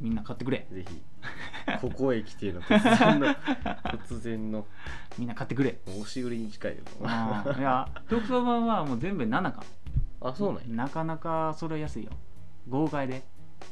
[0.00, 0.66] みんな買ってくれ。
[0.70, 1.02] ぜひ。
[1.80, 3.26] ここへ来ての突然の
[3.84, 4.66] 突然の。
[5.18, 5.78] みんな買ってくれ。
[5.86, 6.82] 押し売りに近いよ。
[7.58, 9.64] いや特装版はもう全部7か
[10.20, 10.68] あそうなんや。
[10.68, 12.10] なかなかそれ安いよ。
[12.68, 13.22] 豪快で。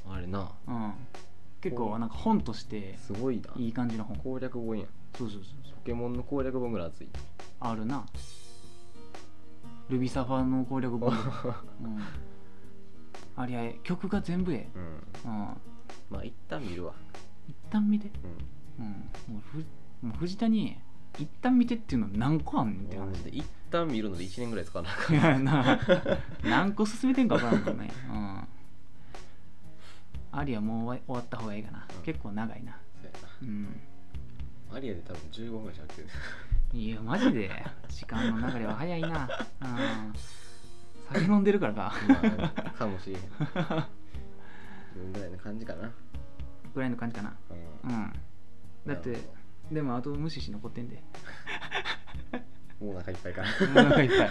[0.09, 0.51] あれな。
[0.67, 0.93] うん。
[1.61, 3.51] 結構なんか本としてすごいな。
[3.57, 4.17] いい感じの本。
[4.19, 4.85] 攻略本や。
[4.85, 5.75] んそうそうそうそう。
[5.77, 7.09] ポケモンの攻略本ぐらい熱い。
[7.61, 8.05] あるな。
[9.91, 11.11] ルビサファの攻略本、
[11.83, 12.01] うん、
[13.37, 14.83] ありゃえ曲が全部えうん。
[15.25, 15.49] え、うん、
[16.11, 16.95] まあ一旦見るわ。
[17.49, 18.11] 一旦見て、
[18.79, 18.87] うん。
[18.87, 19.43] うん、もう
[20.03, 20.79] ふもう藤田に
[21.19, 23.31] 一旦見てっていうの何個あんねんって話で。
[23.31, 25.79] 一旦見るので1年ぐらい使わなあかいんやな
[26.43, 27.91] 何個進めてんか分からんもんね。
[28.09, 28.49] うん。
[30.33, 32.03] アリアもう終わ終わった方がいいかな、うん。
[32.03, 32.79] 結構長いな。
[33.01, 33.63] そうやうん。
[34.71, 36.09] なアリアで多分15分ぐらいしゃべってる。
[36.73, 37.51] いやマジで。
[37.89, 39.29] 時間の流れは早いな。
[39.61, 40.13] うん。
[41.13, 41.93] 酒飲んでるからか。
[42.39, 44.00] まあかもしれへん
[45.13, 45.93] ぐらいの感じかな
[46.75, 47.37] ぐらいの感じかな
[47.85, 48.13] うん。
[48.87, 49.19] だって
[49.71, 50.89] でもあと無視し残ってん。
[50.89, 51.03] で
[52.81, 53.49] もうお腹いっぱいかな
[53.89, 54.31] お腹いっぱい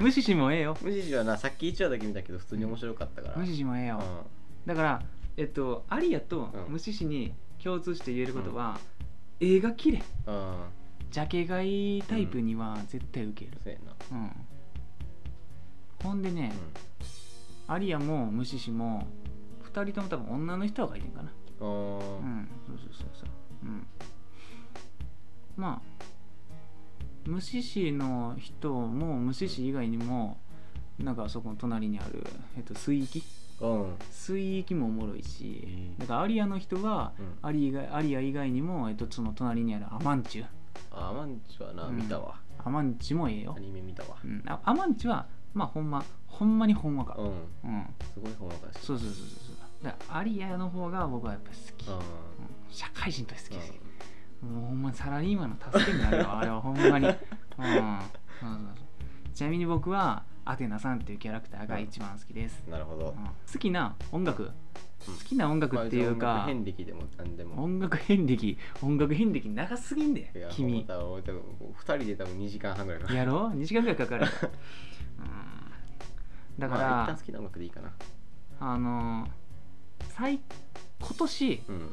[0.00, 4.00] 無視しもええよ無視しはなさっき1話だけ見たけど普通に面白かったから無視しもええよ、
[4.66, 5.02] だから
[5.36, 8.78] えっとアリアと無視しに共通して言えることは、
[9.40, 10.34] 映画綺麗うん。
[10.34, 10.54] うん。
[11.10, 14.30] ジャケ買いタイプには絶対受けるそうやなうん、
[16.02, 16.22] ほん。
[16.22, 16.52] でね、
[17.66, 19.06] アリアも無視しも
[19.76, 21.30] 2人とも多分女の人が書いてんかな。
[21.60, 22.18] うんあー。
[22.18, 23.28] うんそうそうそうそう。
[23.64, 23.86] うん。
[25.56, 26.04] まあ
[27.26, 30.38] 無視しの人も無視し以外にも
[30.98, 32.24] なんかそこの隣にある、
[32.56, 33.22] えっと、水域。
[33.60, 33.94] うん。
[34.10, 37.38] 水域もおもろいしへえだからアリアの人はうん。
[37.42, 40.46] アリ以外アリア以外にも、えっと、その隣にあるアマンチュ。
[40.90, 41.96] あアマンチはなうん。
[41.96, 42.36] 見たわ。
[42.58, 43.54] アマンチもええよ。
[43.56, 44.16] ア、ニメ見たわ。
[44.24, 47.16] うん、あアマンチはまあほんまほんまにほんまか。
[47.18, 47.26] うん。
[47.26, 47.86] うん。
[48.14, 49.45] すごいほんわかそうそうそうそう
[49.82, 51.94] だアリアの方が僕はやっぱり好き、うん。
[51.94, 52.02] うん。
[52.70, 53.72] 社会人として好きです。
[54.42, 54.50] うん。
[54.50, 57.14] もうほんまにサラリーマンの助けになるよ あれはほんまに、うん、
[59.34, 63.08] ちなみに僕はアテナさんっていうキャラクターが一番好きです、なるほど。
[63.08, 63.14] うん。
[63.24, 64.42] 好きな音楽？
[64.44, 65.14] うん。
[65.14, 67.62] 好きな音楽っていうか、まあ音楽遍歴でも何でも。
[67.62, 70.84] 音楽遍歴音楽遍歴長すぎんで君。
[70.86, 73.18] 多分俺多分2人で多分2時間半ぐらいかかる。
[73.18, 73.32] やろ？
[73.46, 74.26] う2時間ぐらいかかる、
[75.18, 77.92] うん、だから、まあ、一旦好きな音楽でいいかな。
[78.58, 79.28] あの
[80.16, 80.40] 最
[81.00, 81.90] 今年うん。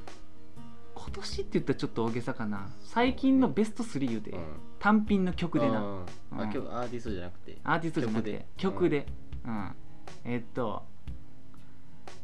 [0.96, 2.70] 今年って言ったらちょっと大げさかな。
[2.84, 4.40] 最近のベスト3言うて、うん。
[4.80, 6.06] 単品の曲でな、うん。
[6.34, 6.42] うん。
[6.42, 7.58] あ今日アーティストじゃなくて。
[7.64, 8.46] アーティストじゃなくて。
[8.58, 9.06] 曲で。
[9.46, 9.76] うん、
[10.24, 10.84] えっと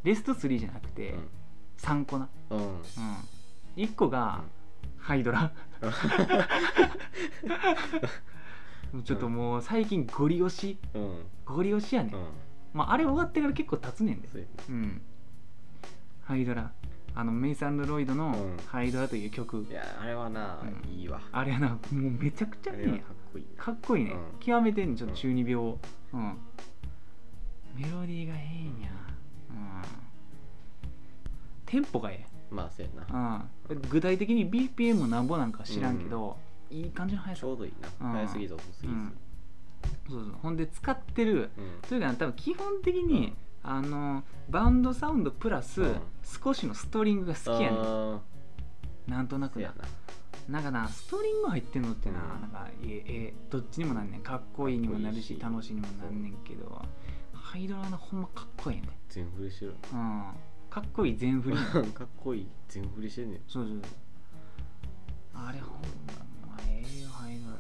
[0.03, 1.15] ベスト3じゃなくて、
[1.77, 2.57] 3個な、うん。
[2.57, 2.65] うん。
[2.65, 2.79] うん、
[3.75, 4.43] 1個が、
[4.97, 5.51] ハイドラ。
[9.03, 10.77] ちょっともう最近ゴリ押し。
[10.93, 11.25] うん。
[11.45, 12.11] ゴリ押しやね。
[12.11, 12.23] ん、うん。
[12.73, 14.29] まあ、あれ終わってから結構経つねんで。
[14.69, 15.01] うん
[16.29, 16.71] ハイドラ
[17.15, 20.91] あのメイサンドロイドのうん「ハイドラ」という曲、いやあれはな、うん。
[20.91, 21.19] いいわ。
[21.31, 22.99] あれやなもうめちゃくちゃいいね。
[22.99, 24.39] かっこいいかっこいいね、うん。
[24.39, 25.55] 極めてんねんちょっと中二病。
[26.13, 26.37] うん、
[27.75, 28.91] メロディーがええんや、
[29.49, 29.81] うん、
[31.65, 36.37] テンポがえまあそうやえな、うん、具体的に BPM なんぼなんか知らんけど、
[36.69, 37.41] いい感じの速さ。
[37.41, 38.11] ちょうどいいな、うん。
[38.17, 39.17] 早すぎず遅すぎず、うん。
[40.07, 40.33] そうそう。
[40.43, 41.89] ほんで使ってるうん。
[41.89, 46.01] というか多分基本的に、あのバウンドサウンドプラス、うん。
[46.23, 47.81] 少しのストリングが好きやねん。
[47.81, 48.21] あ
[49.07, 49.67] なんとなくな。
[49.67, 49.73] な。
[50.47, 52.41] なんかなストリング入ってんのってな,、うん。
[52.41, 54.21] なんかえええどっちにもなんねん。
[54.21, 56.81] かっこいいにもなるし楽しいにもなんねんけど
[57.33, 59.75] ハイドラはなほんまかっこいいね全振りしてる。
[59.93, 60.23] うん。
[60.69, 61.57] かっこいい全振り。
[61.93, 63.41] かっこいい全振りしてんねん。
[63.47, 63.89] そうそうそう。
[65.33, 65.79] あれほん
[66.47, 67.57] まええよハイドラ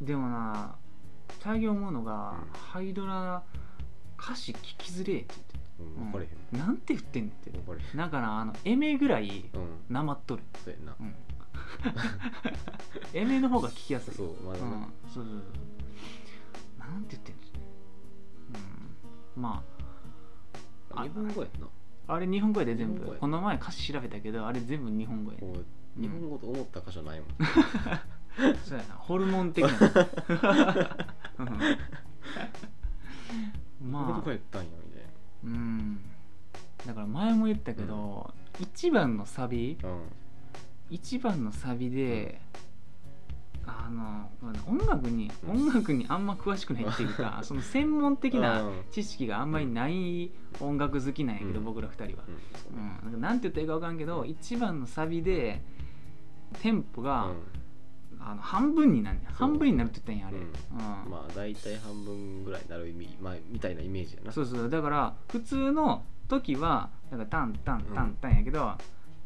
[0.00, 0.06] うん。
[0.06, 0.76] でもな
[1.40, 2.58] 最近思うのが、うん。
[2.58, 3.42] ハイドラ
[4.20, 5.34] 歌詞聞きづれえって
[5.80, 6.30] うん分かれへん。
[6.30, 7.50] 言って、なんて言ってんねんって。
[7.50, 7.96] 分かれへん。
[7.96, 9.94] だからあのエメぐらいうん。
[9.94, 10.42] なまっとる。
[10.64, 10.94] そうやな。
[11.00, 11.14] うん。
[13.18, 14.14] エメの方が聞きやすい。
[14.14, 14.70] そうまだうん。
[14.70, 15.34] な、そうそうそう。
[16.78, 17.40] なんて言ってんの。
[19.36, 19.42] うん。
[19.42, 19.64] ま
[20.94, 21.02] あ。
[21.02, 21.68] 日本語やな。
[22.08, 23.12] あれ日本語やで全日本語や。
[23.14, 25.36] 部この前歌詞調べたけどあれ全部日本語や。
[25.38, 26.02] でこううん。
[26.02, 27.28] 日本語と思った箇所ないもん、
[28.64, 28.94] そうやな。
[28.94, 29.70] ホルモン的な
[34.20, 35.02] どこやったんやみたい
[35.44, 36.00] うん。
[36.86, 40.00] だから前も言ったけど、一番のサビなうん。
[40.90, 42.40] 一番のサビで、
[43.66, 44.30] あの
[44.66, 45.68] 音楽にうん。
[45.68, 48.72] 音楽にあんま詳しくないっていうか その専門的なうん。
[48.90, 50.30] 知識があんまりない
[50.60, 51.64] 音楽好きなんやけど、うん。
[51.64, 52.36] 僕ら二人は、うん。
[52.58, 52.72] そう
[53.06, 55.62] うんねなんて言ったらいいか分からんけど一番のサビで
[56.60, 57.32] テンポが、
[58.22, 61.04] あの半分になんねん半分になるって言ったんやあれ、うん。
[61.04, 61.10] うん。
[61.10, 64.32] まあ大体半分ぐらいになる意味、まあ、みたいなイメージやな。
[64.32, 64.68] そうそう。
[64.68, 68.72] だから普通の時はだからタンタンタンタンやけど、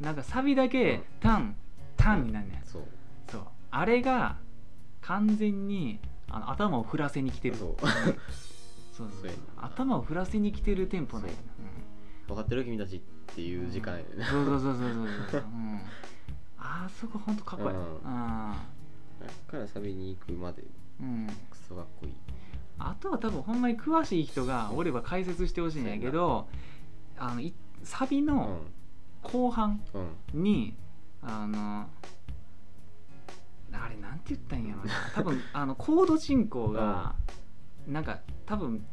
[0.00, 1.02] なんかサビだけうん。
[1.20, 1.57] タン
[1.96, 2.62] タンになんねん。
[2.64, 2.83] そう。
[3.30, 3.42] そう。
[3.70, 4.37] あれが
[5.00, 7.57] 完全にあの頭を振らせに来てる。
[7.57, 7.76] そう。
[8.92, 9.30] そうそう。
[9.57, 11.35] 頭を振らせに来てるテンポなんや
[12.26, 13.00] 分かってる君たちっ
[13.35, 15.80] ていう時間やねうんそうそうそうそうそうそう、うん、
[16.59, 18.54] あそこほんとかっこいい、うん
[19.48, 20.62] からサビに行くまで。
[20.62, 20.66] ー
[21.00, 21.26] うん。
[21.50, 22.14] クソかっこいい。
[22.78, 26.48] あとは多分ほんまに詳しい人が俺は解説してほしいんやけど
[27.16, 28.26] あのいサビうん。
[28.26, 28.60] の
[29.22, 29.80] 後半
[30.32, 30.42] うん。
[30.42, 30.76] に、
[31.22, 31.88] あの
[33.72, 34.92] あれなんて言ったんやろな。
[35.14, 37.14] 多分あのコード進行が
[37.87, 38.84] なんか多分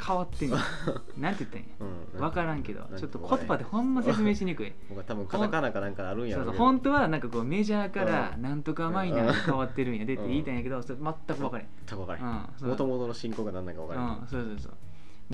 [0.00, 0.56] 変わってんの
[1.18, 1.66] なんて言ったんや？
[1.80, 2.88] うん分からんけど。
[2.96, 4.72] ちょっと言葉でほんま説明しにくい。
[4.88, 8.42] 僕は多分カタカナかなんかあるんやそうそう本当はなんかこうメジャーからうん。
[8.42, 10.28] なんとかマイナーに変わってるんやでってうん。
[10.28, 11.68] 言いたいんやけどそれ全く分からへん。
[11.86, 12.68] 全く分からへん。
[12.68, 14.08] もともとの進行が何だか分からへん。
[14.08, 14.74] うんそうそうそう。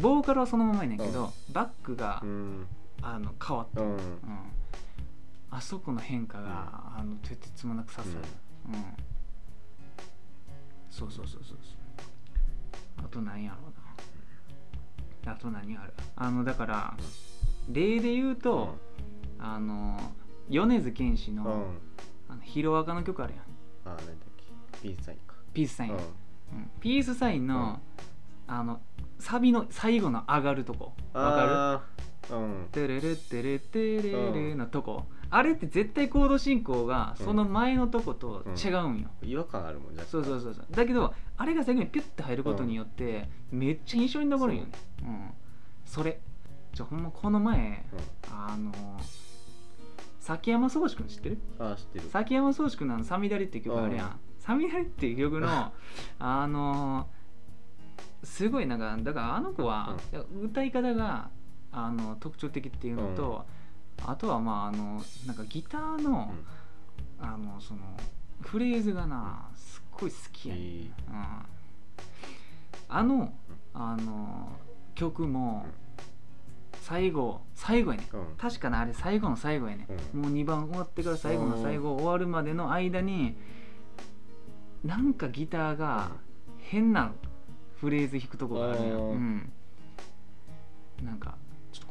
[0.00, 2.66] ボーカルはそのままやねんけどバックがうん。
[3.02, 3.92] あの変わってる、うん。
[3.92, 3.98] うん、
[5.50, 8.22] あそこの変化が、あのててつもなく刺さる、
[8.68, 8.84] うん。
[10.88, 11.58] そうそうそうそう
[12.96, 13.73] あと何やろうな
[15.26, 15.94] あと何ある？
[16.16, 16.96] あのだから、
[17.68, 18.76] 例で言うと、
[19.38, 19.98] あの
[20.48, 21.50] 米津玄師の,、うん。
[21.50, 21.78] うん
[22.28, 23.44] あのヒロアカの曲あるやん。
[23.84, 24.06] あ何だっ
[24.36, 24.44] け？
[24.80, 25.34] ピースサインか。
[25.52, 25.98] ピースサイン、うん。
[25.98, 26.04] うん。
[26.80, 27.80] ピースサインの、
[28.46, 28.80] あの
[29.18, 30.94] サビの最後の上がるとこ。
[31.12, 31.84] わか
[32.30, 32.36] る？
[32.36, 32.68] うん。
[32.72, 35.04] テレレテレテレレのとこ、
[35.36, 40.66] あれって絶対コード進行がその前のとこと違うんよ、違和感あるもんじゃそうそうそうそう。
[40.70, 44.70] だけどあれが最後にピュッて入ることによってめっちゃ印象に残るんよね。
[45.02, 45.06] う。
[45.06, 45.30] ん。
[45.84, 46.20] それ。
[46.72, 47.84] じゃほんまこの前
[48.30, 48.72] あの
[50.20, 51.38] 崎山宗志君知ってる？
[51.58, 52.08] ああ知ってる。
[52.10, 54.10] 崎山宗志君のあの「サミダリ」っていう曲あるやうん。
[54.10, 55.48] ん「サミダリ」っていう曲の
[56.20, 57.08] あの
[58.22, 59.96] すごいなんかだからあの子は
[60.44, 61.30] 歌い方が
[61.72, 63.46] あの特徴的っていうのと、
[64.06, 66.32] あとはまああのなんかギターの,、
[67.20, 67.80] あのその
[68.42, 70.60] フレーズがなすっごい好きやね
[71.08, 71.16] うん、
[72.88, 73.32] あの
[73.72, 74.52] あの
[74.94, 75.66] 曲も
[76.82, 78.16] 最後最後やねん。
[78.16, 78.36] うん。
[78.36, 80.20] 確かなあれ最後の最後やね、うん。
[80.22, 83.36] もう2番終わってから最後の最後終わるまでの間に
[84.84, 86.10] なんかギターが
[86.58, 87.12] 変な
[87.80, 89.52] フレーズ弾くとこがあるよ、ううんん、
[91.02, 91.36] なんか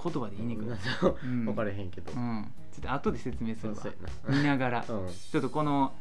[0.03, 0.77] 言葉で言いにくい、うん。
[1.23, 1.45] うん。
[1.45, 2.11] 分かれへんけど。
[2.11, 3.83] うん、ちょっと後で説明するわ。
[4.27, 4.85] 見ながら。
[4.87, 5.07] なうん。
[5.09, 5.93] ちょっとこの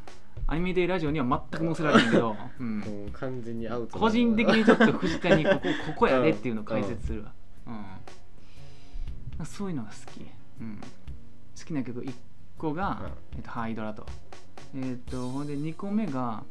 [0.47, 7.31] アニメデイラジオには全く載せられないけど、うん、もう完全にアウト個人的にちょっと藤田にここここやでっていうのを解説するわ、
[9.39, 9.45] うん。
[9.45, 10.25] そういうのが好き、
[10.59, 10.81] うん、
[11.57, 12.13] 好きな曲1
[12.57, 14.05] 個が、えっと、ハイドラと。
[14.75, 16.43] えっとほんで2個目が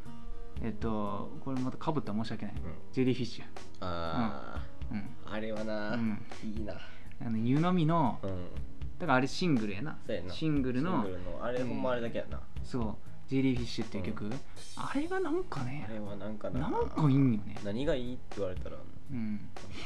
[0.63, 2.61] えっとこれまたかぶったら申し訳ない、うん。
[2.93, 3.45] ジェリーフィッシュ。
[3.81, 4.99] あうん。
[5.27, 6.23] ああれはなうん。
[6.45, 6.75] いいな
[7.25, 8.31] あの湯飲みのうん。
[8.99, 9.99] だからあれシングルやな。
[10.29, 11.05] シングルの
[11.41, 12.41] あれほんまあれだけやな。
[12.63, 12.95] そう。
[13.29, 14.31] ジェリーフィッシュっていう曲、
[14.77, 17.57] あれがなんかねあれはなんかななんかいいんよね。
[17.65, 18.77] 何がいいって言われたら
[19.11, 19.41] うん。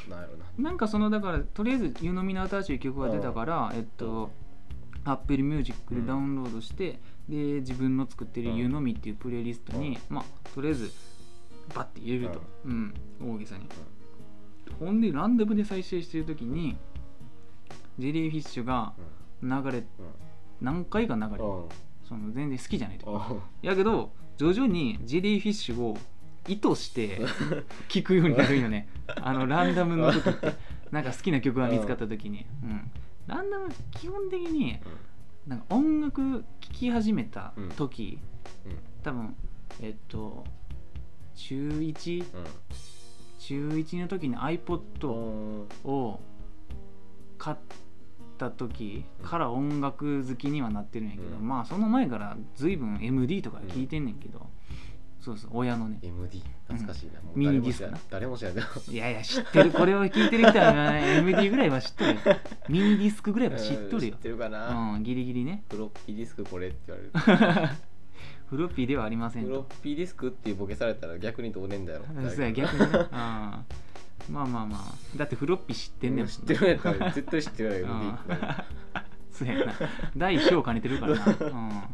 [0.09, 0.45] なんやろな。
[0.59, 4.31] なんかそのだからとりあえず湯飲みの新しい曲が出たから、えっと
[5.05, 8.57] Apple Music でダウンロードして、で自分の作ってるうん。
[8.57, 10.91] 湯飲みっていうプレイリストに、まあとりあえず
[11.73, 12.95] バッて入れると、うん。
[13.23, 13.69] 大げさに、
[14.81, 16.77] ほんでランダムで再生してる時に
[17.99, 18.95] ジェリーフィッシュが
[19.43, 19.85] 流れ
[20.61, 21.39] 何回か流れ
[22.09, 23.11] その全然好きじゃないと。
[23.11, 23.43] うん。
[23.63, 25.99] やけど徐々にジェリーフィッシュを
[26.47, 27.21] 意図して
[27.89, 28.89] 聴くようになるんよね。
[29.21, 30.55] あのランダムの時って。
[30.91, 32.91] なんか好きな曲が見つかった時に、うん、
[33.27, 34.79] ランダム基本的に
[35.47, 38.19] なんか音楽聴き始めた時、
[39.03, 39.37] 多分
[39.81, 40.45] えっと
[41.35, 42.45] 中1うん。
[43.39, 45.91] 中1の時に iPod うん。
[45.91, 46.21] を
[47.39, 47.57] 買っ
[48.37, 51.49] た時から音楽好きにはなってるんやけど、うん。
[51.49, 54.47] まあその前から随分 MD とか聞いてんねんけど、
[55.21, 55.99] そうそう親のね。
[56.03, 57.21] MD 懐かしいな。
[57.35, 57.99] ミニディスクな。
[58.11, 58.55] 誰も知らん。
[58.55, 59.71] 誰も知らんいやいや知ってる。
[59.73, 62.21] これを聞いてる人は、ね、MD ぐらいは知っとるよ。
[62.69, 64.13] ミニディスクぐらいは知っとるよ。
[64.15, 64.95] 知ってるかな。
[64.95, 65.65] うんギリギリね。
[65.71, 67.03] フロッピーディスクこれって言わ
[67.43, 67.69] れる。
[68.49, 72.03] フロッピーではありませんフロとッピーディスクっていうボケされたら逆にどうねんだよ。
[72.31, 73.65] そうや逆にね、うん、
[74.31, 75.17] まあまあまあ。
[75.19, 78.65] だってフロッピー知ってんねん知ってるんやったら絶対知ってるよ MD ってなる
[79.31, 79.73] そうやな。
[80.17, 81.25] 第一章兼ねてるからな。
[81.25, 81.45] う。
[81.45, 81.89] ん、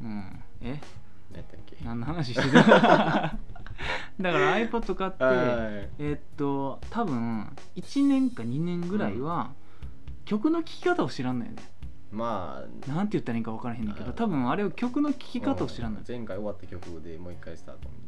[0.00, 0.80] うん、え？
[1.30, 1.76] 何やったっけ？
[1.84, 2.62] 何の話してた
[4.20, 5.34] だから iPod 買っては
[5.82, 5.90] い。
[5.98, 9.52] えっと多分1年か2年ぐらいは
[10.24, 11.62] 曲の聴き方を知らんのよね。
[12.10, 12.88] まあ。
[12.90, 16.04] なんて言ったらいいか分からへんねんけど多分あれを曲の聴き方を知らんのよ。
[16.08, 18.07] 前回終わった曲でもう一回スタートみた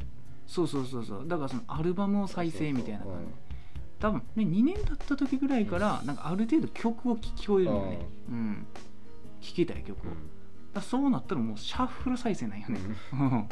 [0.51, 1.27] そうそうそうそう。
[1.27, 3.33] だからそのアルバムを再生みたいな感じ。
[3.99, 7.99] 多分ね2年経った時ぐらいからなんかある程度曲を聴き終えるのよね
[8.29, 8.67] うん。
[9.39, 10.11] 聴きたい曲を、
[10.73, 12.79] だそうなったらもうシャッフル再生なんよね、
[13.13, 13.49] うん。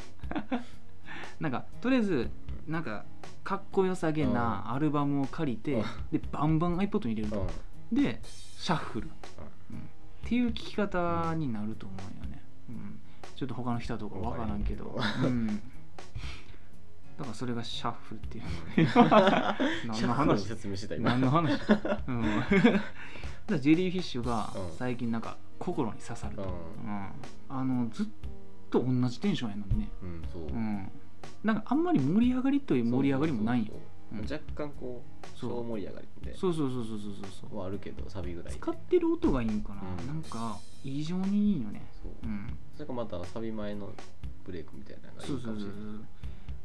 [1.40, 2.30] なんかとりあえず
[2.68, 3.06] なんか
[3.44, 5.84] かっこよさげなアルバムを借りて、うん。
[6.12, 7.48] でバンバン iPod に入れるうん。
[7.48, 7.54] と、
[7.94, 9.10] でシャッフル、
[9.72, 9.78] うん。
[9.78, 9.82] っ
[10.30, 13.00] ていう聴き方になると思うよね、うん、
[13.36, 15.62] ちょっと他の人とか分からんけど、うん、
[17.20, 18.88] だからそれがシャッフルっていう。
[18.88, 21.10] シ 何ャの話説明してた今。
[21.10, 21.52] 何の話、
[22.08, 22.24] うん、
[23.46, 24.78] だジェリーフィッシュがうん。
[24.78, 26.48] 最近なんか心に刺さると、うん。
[26.48, 27.10] うん。
[27.50, 28.06] あのずっ
[28.70, 30.44] と同じテンションやのにね、うんそう。
[30.44, 30.90] うん、
[31.44, 33.74] なんかあんまり盛り上がりという盛り上がりもないんよ。
[33.74, 34.40] そうそうそう。
[34.40, 35.52] 若干こうそう。
[35.60, 37.60] 小盛り上がりでそうそうそうそうそうそうそう。
[37.60, 40.08] はあるけどサビぐらいで使ってる音がいいんかな、うん。
[40.08, 41.86] なんか異常にいいよね。
[42.02, 42.12] そう。
[42.24, 42.58] うん。
[42.76, 43.92] それかまたサビ前の
[44.46, 45.82] ブレイクみたいなのがいそうそうそういかもしれない。
[45.82, 46.19] そうで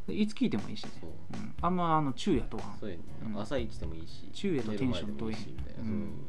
[0.08, 0.90] いつ聴いてもいいしね。
[1.00, 1.10] そう。
[1.10, 3.02] うん、あんまあの昼夜とはそうやね。
[3.24, 3.40] うん。
[3.40, 5.82] 朝一でもいいし昼夜とテンション寝る前でもいいしみたいな。
[5.82, 6.26] うん。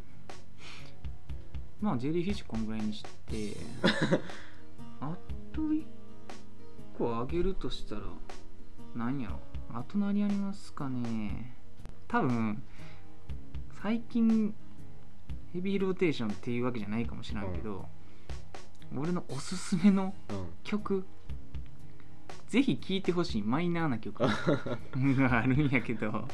[1.82, 3.58] まあジェリーフィッシュこんぐらいにして
[5.02, 5.18] あ
[5.52, 5.86] と1
[6.98, 8.02] 個あげるとしたら
[8.96, 9.40] 何やろ。
[9.74, 11.58] あと何ありますかね。
[12.08, 12.64] 多分
[13.82, 14.56] 最近
[15.52, 17.88] ヘビーローテーションっていうわけじゃないかもしれんけど、
[18.96, 20.14] 俺のおすすめの
[20.64, 21.06] 曲
[22.48, 24.24] ぜひ聴いてほしいマイナーな曲。
[24.96, 26.28] があるんやけど。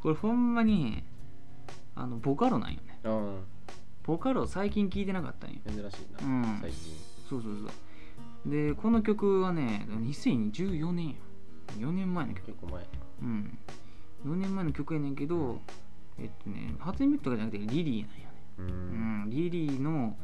[0.00, 1.02] これほんまに
[1.94, 3.00] あのボカロなんよね。
[3.04, 3.40] うん
[4.04, 5.56] ボカロ最近聴いてなかったんよ。
[5.66, 6.26] 珍しいな。
[6.26, 6.58] うん。
[6.60, 6.94] 最近。
[7.28, 7.64] そうそうそ
[8.46, 8.50] う。
[8.50, 11.14] でこの曲はね2014年や
[11.78, 12.46] 4年前の曲。
[12.46, 12.86] 結構前。
[13.22, 13.58] うん。
[14.26, 15.60] 4年前の曲やねんけど
[16.18, 18.32] えっとね初音ミットとかじゃなくてリリーなんよね。
[18.58, 19.24] ううん。
[19.26, 20.16] ん、リリーの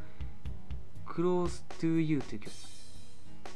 [1.07, 2.51] 「Close to You」っていう曲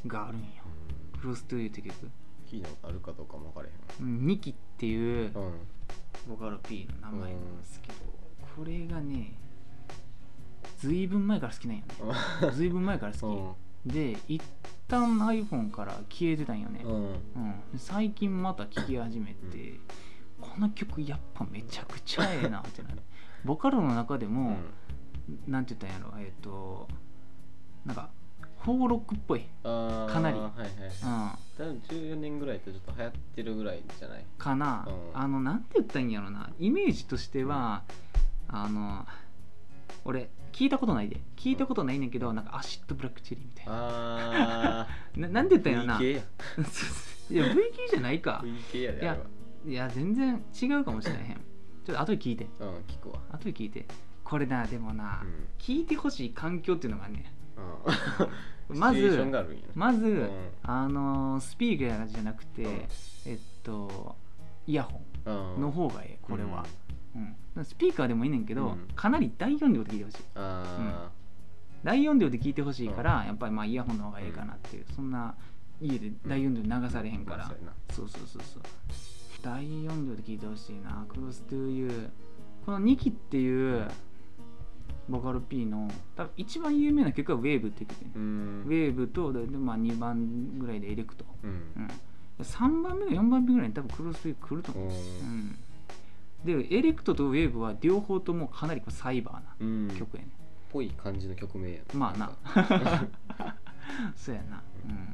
[0.07, 0.47] があるんよ
[1.21, 2.09] 「Close to You」っていう曲
[2.47, 5.53] 聞いたことあるかどうかも分からへうんニキっていうんうん。
[6.27, 7.95] ボカロ P の名前なんですけど
[8.55, 9.37] これがね
[10.77, 12.51] ずいぶん前から好きなんよね。
[12.51, 13.55] ずいぶん前からう好ん。
[13.89, 14.41] きで一
[14.87, 16.91] 旦 iPhone から消えてたんよね、うん。
[16.93, 17.13] うん、
[17.71, 19.79] で最近また聴き始めて、
[20.41, 23.01] この曲やっぱめちゃくちゃええなってなる。
[23.45, 24.57] ボカロの中でも、
[25.47, 26.13] なんて言ったんやろ。
[26.19, 26.87] えっ、と
[27.85, 28.09] なんか
[28.65, 30.37] フォーロックっぽい、あーかなり。
[30.39, 30.69] はいはい。
[30.69, 34.25] うん、多分14年ぐらいとちょっと流行ってるぐらいじゃない？
[34.39, 35.19] かな、うん。
[35.21, 36.49] あのなんて言ったらいいんやろな。
[36.59, 37.83] イメージとしては、
[38.47, 39.05] あの
[40.03, 41.21] 俺聞いたことないで。
[41.35, 43.73] 聞いたことないねんけどなんかアシッドブラックチェリーみたいな。
[44.81, 45.99] あ ななんて言ったんやろな。
[45.99, 46.15] V い
[47.29, 48.41] 系やや V 系じゃないか。
[48.45, 49.25] V 系やでいやあれは。
[49.67, 51.41] いや全然違うかもしれへん。
[51.85, 52.47] ちょっと後で聞いて。
[52.59, 53.19] うん聞くわ。
[53.31, 53.85] 後で聞いて。
[54.23, 55.47] これなでもな、うん。
[55.59, 58.27] 聞いてほしい環境っていうのがねうん
[58.69, 59.25] まず
[59.75, 60.29] まず、うん。
[60.63, 62.71] あのースピーカーじゃなくて、うん。
[63.25, 64.15] えっと
[64.67, 65.61] イヤホンうん。
[65.61, 66.65] の方がええこれは、
[67.55, 67.65] うん。
[67.65, 68.87] スピーカーでもいいねんけど、うん。
[68.95, 70.23] かなり大音量で聞いてほしい。
[70.35, 71.09] あ
[71.83, 75.35] 大音量で聞いてほしいから、やっぱりまあイヤホンの方がええかなっていう、そんな
[75.79, 78.63] 家で大音量で流されへんから、まあそうそうそうそう。
[79.43, 82.09] 大音量で聞いてほしいな「Close to You」
[82.65, 83.87] この2期っていう
[85.07, 88.63] ボカロ P の多分一番有名な曲は「Wave」っていう曲ね、ーうん。
[88.65, 91.49] ウェーブとで、でまあ、2番ぐらいでエレクト、うん。
[91.75, 91.87] うん、
[92.39, 99.87] 3番目か4番目ぐらいに多分クロストゥ来ると思う、ううん、でエレクトとウェーブは両方ともかなりこうサイバーん。
[99.87, 100.29] な曲やね、
[100.71, 101.79] ぽい感じの曲名や。
[101.93, 102.31] まあな。
[104.15, 105.13] そうやな、うん、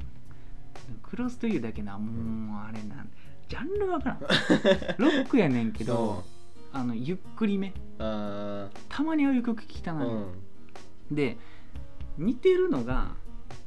[1.04, 3.10] クロストゥユーだけなもうあれなん
[3.50, 4.20] ジャンルわからん。
[4.98, 6.24] ロックやねんけど、
[6.74, 7.74] あのゆっくりめ。
[8.00, 11.16] あたまにああいう曲聞きたあないう、ん。
[11.16, 11.38] で
[12.18, 13.12] 似てるのが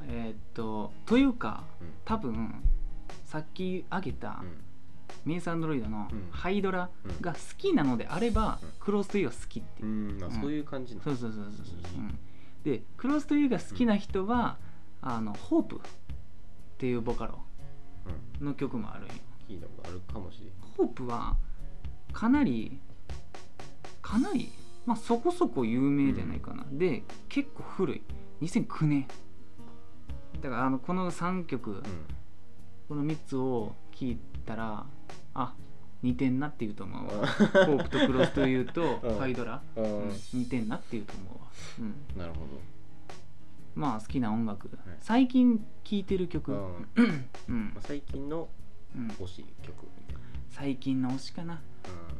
[0.07, 1.63] えーっとというか
[2.03, 2.63] 多分
[3.23, 4.61] さっき挙げたうん。
[5.23, 6.27] メイスアンドロイドのうん。
[6.31, 6.89] ハイドラ
[7.21, 8.69] が好きなのであれば、うん。
[8.79, 9.87] クロストゥユーは好きっていう。
[9.87, 10.19] う、ん。
[10.19, 11.53] まそういう感じなそうそうそうそう
[12.63, 14.57] でクロストゥユーが好きな人は、
[15.01, 15.79] あのホープっ
[16.79, 17.39] ていうボカロ
[18.39, 18.47] うん。
[18.47, 19.13] の曲もあるんよ。
[19.47, 20.49] 聞いたことあるかもしれん。
[20.77, 21.37] ホープは
[22.13, 22.79] かなり
[24.05, 24.51] かなり
[24.85, 28.01] まあそこそこ有名じゃないかな、で結構古い。
[28.43, 29.07] 2009年。
[30.41, 31.81] だからあのこの3曲、
[32.87, 34.85] この3つを聞いたら
[35.33, 35.55] あ
[36.03, 37.27] 似てんなって言うと思うわ。
[37.65, 39.17] ホープとクロスというと うん。
[39.17, 39.83] ハイドラ、うん。
[39.83, 40.11] うん。
[40.33, 41.47] 似てんなって言うと思うわ、
[41.79, 42.45] うん、なるほ
[43.73, 44.69] まあ好きな音楽、い。
[44.99, 46.77] 最近聴いてる曲、ど
[47.47, 47.75] うん。
[47.79, 48.49] 最近の
[48.95, 49.07] うん。
[49.07, 49.87] 推し曲。
[50.51, 51.59] 最近の推しかな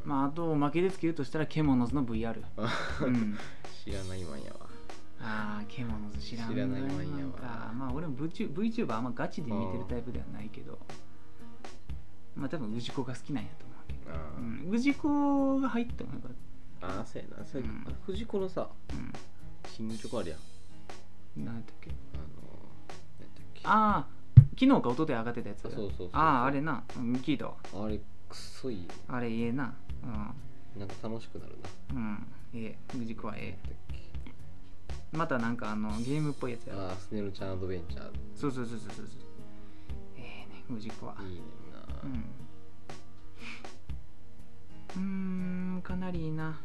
[0.03, 2.41] まああとおまけでつけるとしたらケモノズの VR、
[3.01, 3.37] うん、
[3.83, 4.67] 知らないわんやわ。
[5.21, 7.73] ああケモノズ知らないもんやわ。
[7.73, 10.77] まあ俺も VTuber あんまガチで見てるタイプではないけど。
[12.35, 14.77] まあ多分氏子が好きなんやと思うけど。
[14.77, 16.31] 氏子が入ってもよかっ
[16.81, 17.45] あーそうやな。
[17.45, 17.85] それうん。
[18.05, 18.69] 藤子のさ
[19.69, 20.39] 新曲あるやん。
[21.45, 21.91] 何やったっけ？
[22.13, 22.23] あの
[23.17, 23.61] 何やったっけ？
[23.63, 24.07] ああ
[24.59, 26.83] 昨日か一昨日上がってたやつそうそうそうあああれな。
[26.97, 27.55] うん聞いたわ。
[27.73, 27.99] あれ
[28.29, 29.73] くそいいあれええな。
[30.77, 31.57] なんか楽しくなる
[31.93, 31.95] な。
[31.95, 32.27] うん。
[32.53, 32.97] うんええ。
[32.97, 33.75] 藤子はえっえ
[35.15, 38.11] またなんかあのゲームっぽいやつやああスネルちゃんアドベンチャー。
[38.35, 38.95] そうそうそうそうそう。
[38.95, 39.05] そう
[40.17, 41.15] ええね藤子は。
[41.21, 41.37] いいねん
[41.73, 41.79] な。
[42.03, 42.25] うん。
[44.95, 46.59] うーんかなりいいな。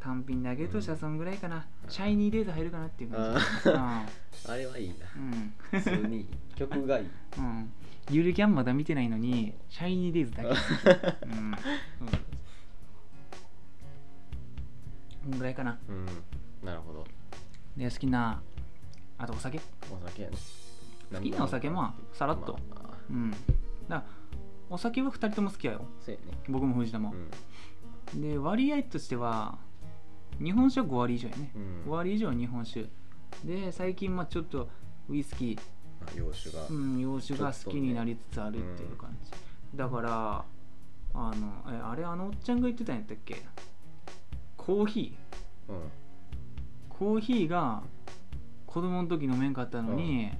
[0.00, 3.70] 単品であげるとしたらそんぐらいかな、シャイニーデーズ入るかなっていう感じ。
[3.70, 4.06] あ
[4.48, 4.94] あれはいいな。
[5.16, 5.52] うん。
[5.70, 6.26] 普通に。
[6.54, 7.06] 曲がいい。
[7.36, 7.72] うん、うん、
[8.10, 10.48] ゆるキャンまだ見てないのにシャイニーデイズだけ。
[11.26, 11.54] うん、
[15.30, 15.34] う。
[15.34, 15.78] ん、ぐらいかな。
[15.88, 16.06] うん。
[16.64, 17.06] なるほど。
[17.76, 18.40] で好きな
[19.18, 19.60] あとお酒。
[19.90, 20.36] お酒やね。
[21.12, 22.58] 好きなお酒まあさらっと。
[22.70, 22.96] まあ。
[23.10, 23.30] うん。
[23.30, 23.40] だか
[23.88, 24.04] ら
[24.70, 25.80] お酒は2人とも好きやよ。
[26.06, 26.18] ね。
[26.48, 27.14] 僕も藤田も、
[28.14, 29.58] で割合としては
[30.42, 31.82] 日本酒は5割以上やね、うん。
[31.86, 32.86] 5割以上日本酒。
[33.44, 34.68] で最近まあちょっと
[35.08, 35.77] ウイスキー、まあ
[36.16, 39.30] 洋酒がうん、洋酒が好きになりつつあるっていう感じ、
[39.76, 40.44] だから
[41.14, 43.42] あのえあれあのおっちゃんが言ってたんやったっけ？
[44.56, 45.72] コーヒー。
[45.72, 45.80] うん。
[46.88, 47.82] コーヒーが
[48.66, 50.30] 子供の時飲めんかったのに、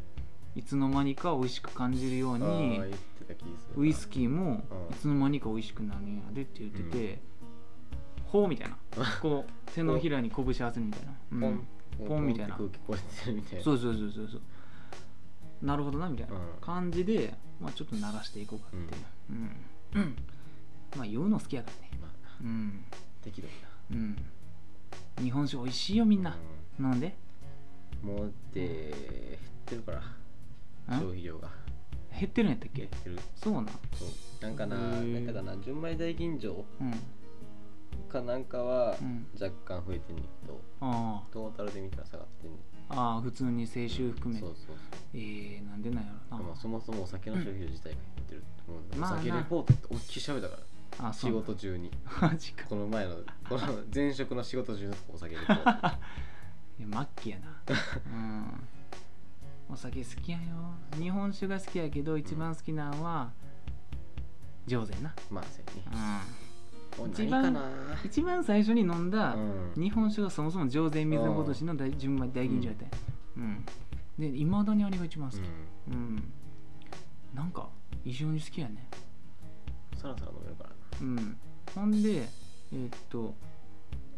[0.54, 2.80] いつの間にか美味しく感じるようあに
[3.76, 4.94] ウイスキーもうん。
[4.94, 7.20] いつの間にか美味しくなるんやでって言ってて、
[8.26, 8.76] ほうみたいな。
[9.22, 11.40] こう 手のひらに拳合わせるみたいな、うん。
[11.40, 12.08] ポン。
[12.08, 12.56] ポンみたいな。
[12.56, 13.64] ポンって空気こえてるみたいな。
[13.64, 14.42] そうそうそうそうそう
[15.62, 16.40] なるほどなみたいなうん。
[16.60, 20.02] 感じで、まあ、ちょっと鳴らしていこうかっていう、うん。
[20.02, 20.16] うん。
[20.96, 21.98] まあ言うの好きやからね。
[22.00, 22.10] まあ
[22.42, 22.84] うん。
[23.22, 23.54] 適度に
[23.92, 24.16] うん。
[25.24, 26.36] 日本酒美味しいよみんな、
[26.78, 27.00] 飲ん。
[27.00, 27.16] で
[28.04, 29.98] うんもうで減ってるから。
[30.96, 31.48] ん消費量が。
[32.18, 33.18] 減ってるんやったっ減っけてる。
[33.36, 33.66] そうなん？
[33.66, 34.08] そう。
[34.40, 36.94] なんかななんかかな純米大吟醸うん。
[38.08, 39.26] かなんかはうん。
[39.34, 40.60] 若干増えてんねんけど。
[40.80, 42.60] あトータルで見たら下がってんねん
[42.90, 44.76] あああ普通に清酒含めそうそう
[45.14, 46.42] えー、なんでなんやろな。
[46.44, 51.32] まあそもそもお酒の消費量自体が減ってると思うんだけどお酒レポートって思いっきり喋ったから仕あそう。
[51.34, 51.90] 事中に。
[52.20, 52.64] マジか。
[52.68, 53.14] この前の
[53.48, 53.60] この
[53.94, 55.70] 前職の仕事中のお酒レポート。
[56.78, 57.62] いや末期やな。
[58.06, 58.68] うん。
[59.70, 60.44] お酒好きやよ。
[60.98, 63.30] 日本酒が好きやけど一番好きなのは
[64.66, 65.14] 上手やな。
[65.30, 65.92] まあそうやね。
[65.92, 66.47] うん。
[66.47, 66.47] お
[67.06, 67.56] 一番
[68.04, 69.82] 一番最初に飲んだうん。
[69.82, 72.86] 日本酒がそもそも上善水のことしの大純米大吟醸やった
[73.36, 73.64] うん。
[74.18, 75.40] でいまだにあれが一番好き。
[75.40, 75.94] うん。
[75.94, 76.32] うん。
[77.34, 77.68] なんか
[78.04, 78.88] 異常に好きやね。
[79.96, 80.76] さらさら飲めるからな。
[81.00, 81.36] うん。
[81.74, 82.28] ほんで
[82.72, 83.34] えーっと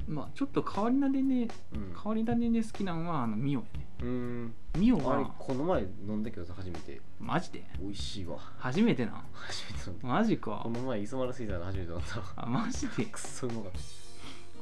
[0.09, 1.95] まあちょっと変わり種でうん。
[1.95, 3.87] 変わり種で好きなのはあのミオやね。
[4.03, 4.55] うん。
[4.79, 7.01] ミオあれはこの前飲んだけどさ初めて。
[7.19, 7.65] マジで？
[7.81, 8.39] 美味しいわ。
[8.59, 9.25] 初めてな。
[9.33, 10.09] 初めて飲んだ。
[10.09, 10.61] マジか。
[10.63, 12.23] この前磯丸水産の初めて飲んだわ。
[12.37, 13.05] あマジで？
[13.07, 13.79] くっそうまかった。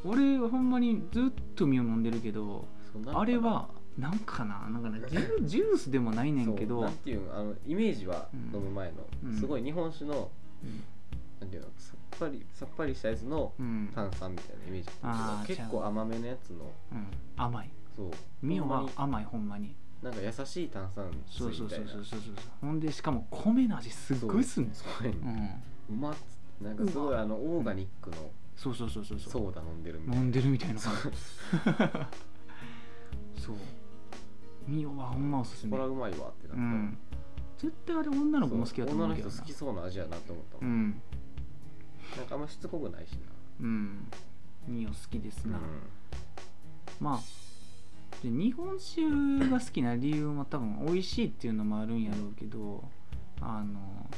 [0.05, 3.21] 俺ほんまにずっとミオ飲んでるけどそうなんかな。
[3.21, 3.69] あれは
[3.99, 4.69] なんかな？
[4.71, 4.99] なんかな？
[5.09, 7.37] ジュ ジュースでもないねんけどそうなんていうの？
[7.37, 9.37] あのイメージはうん飲む前の、うん。
[9.37, 10.31] すごい日本酒の
[10.63, 10.83] うん。
[11.41, 11.69] なんていうの？
[12.19, 14.89] ぱりさっぱりしたやつのうん、炭酸みたいなイメージ。
[15.03, 16.71] あー結構甘めのやつの。
[16.93, 17.07] うん、
[17.37, 17.71] 甘い。
[17.97, 18.11] そう。
[18.43, 18.93] ミオはほんまに。
[18.97, 19.77] 甘いほんまに。
[20.03, 25.07] なんか優しい炭酸水そうそうそうそうそうそうほんでしかも米の味すっごいすんねんそう。
[25.07, 25.61] やね
[25.91, 25.97] うん。
[25.97, 26.65] うまっつって。
[26.65, 28.17] なんかすごいあのオーガニックの
[28.57, 29.33] そうそうそうそうそう。
[29.33, 30.23] ソーダ飲んでるみたいな。
[30.23, 30.81] 飲んでるみたいな。
[30.81, 31.19] 感じ
[33.43, 33.57] そう。
[34.67, 35.71] ミオはほんまおすすめ。
[35.73, 36.99] これはうまいわってなった、うん。
[37.59, 39.35] 絶対あれ女の子も好きやと思女のうけどな。
[39.35, 41.03] 人好きそうな味やなと思ったもん、うん
[42.17, 43.19] なんかあんましつこくないし
[43.61, 44.09] うん。
[44.67, 45.59] ミオ好きですな、な、
[47.01, 47.21] まあ
[48.23, 49.03] で日本酒
[49.51, 52.85] が好きな理由も多分美味しいっていうのもあるんやろうけど
[53.41, 54.09] あの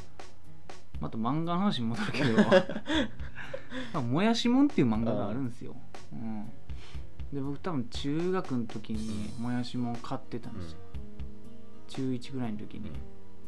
[1.01, 2.37] また漫画の話に戻るけど
[3.93, 5.77] まあもやしもんっていう漫画があるんですよ、
[6.13, 6.47] うん、
[7.33, 10.79] で僕多分中学の時にもやしもん買ってたんですよ、
[11.89, 12.91] 中1ぐらいの時に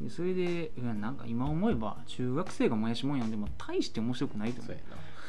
[0.01, 4.77] でそれでいやなんか今思えば中学生がもやしもん読んでも大して面白くないと思う。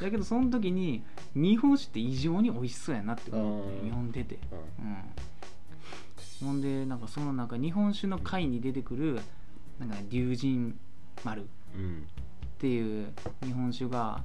[0.02, 1.04] だけどその時に
[1.36, 3.90] 日本酒って異常に美味しそうやなって思ってうん。
[3.90, 4.40] 読んでて。
[4.80, 4.86] うん。
[4.86, 4.98] うん。
[6.48, 9.20] ほんでなんかその中日本酒の会に出てくる
[9.80, 10.74] なんか龍神
[11.24, 11.44] 丸っ
[11.76, 12.08] うん
[12.58, 14.24] ていう日本酒が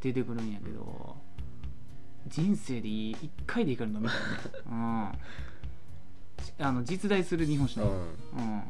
[0.00, 1.16] 出てくるんやけど
[2.26, 4.16] 人生でいい1回でいいから飲みたい。
[4.16, 4.20] ね
[4.66, 5.08] うん。
[6.66, 7.94] あの実在する日本酒うねん。
[7.94, 7.96] う
[8.58, 8.62] ん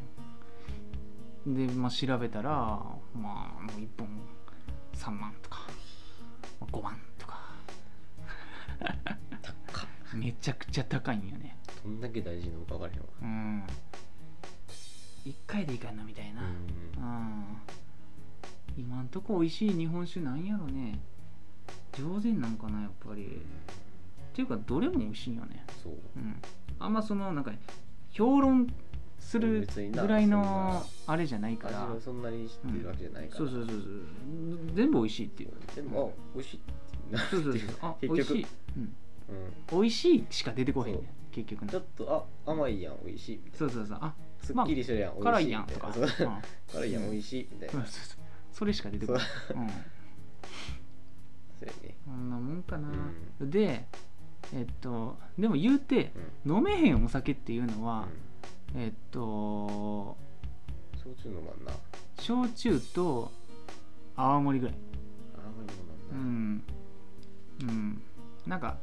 [1.46, 4.08] で、まあ、調べたらまあもう1本
[4.94, 5.60] 3万とか
[6.60, 7.38] まあ5万とか。
[10.14, 11.56] めちゃくちゃ高いんよね。
[11.82, 13.06] どんだけ大事なのか分からへんわ。
[13.22, 13.64] うん。
[15.26, 16.42] 1回でいいから飲みたいな。
[16.42, 17.44] うん
[18.76, 21.00] 今んとこ美味しい日本酒なんやろね。
[21.92, 23.42] 上善なんかなやっぱり。
[24.32, 25.64] っていうかどれも美味しいよね。
[25.82, 25.92] そう。
[26.16, 26.40] うん。
[26.78, 27.52] あんまそのなんか
[28.10, 28.72] 評論
[29.24, 33.80] するぐらいそのあれじゃないか味らはそんなに知ってるわけじゃないから、そうそうそうそう。
[34.74, 35.52] 全部美味しいっていう。
[35.74, 37.68] でもあ美味しいってなそうそうそう。
[37.80, 38.46] あ美味しい、
[38.76, 38.90] うん、うん。
[39.80, 41.06] 美味しいしか出てこへんねそう。
[41.32, 43.98] 結局ねちょっとあ甘いやん美味しいみたいそうそうそう。
[44.00, 45.92] あなすっきりしてるやん、美辛味しいいやんとか、
[46.70, 47.72] 辛いやん美味しいみたいな。
[47.72, 48.18] そうそうそう。
[48.52, 49.26] それしか出てこないう。
[49.26, 49.68] ん。
[51.58, 51.96] そうやね。
[52.04, 52.88] そんなもんかな、
[53.40, 53.86] うで
[54.52, 56.12] えっとでも言うて
[56.44, 56.56] うん。
[56.58, 58.23] 飲めへんお酒っていうのは、うん
[58.76, 60.16] えっと
[60.96, 61.72] 焼酎のまんな
[62.20, 63.30] 焼酎と
[64.16, 64.74] 泡盛ぐらい。
[65.36, 65.72] 甘いの
[66.12, 66.62] うまん
[67.60, 67.70] な、ん。
[67.70, 68.02] うん。
[68.46, 68.78] なんか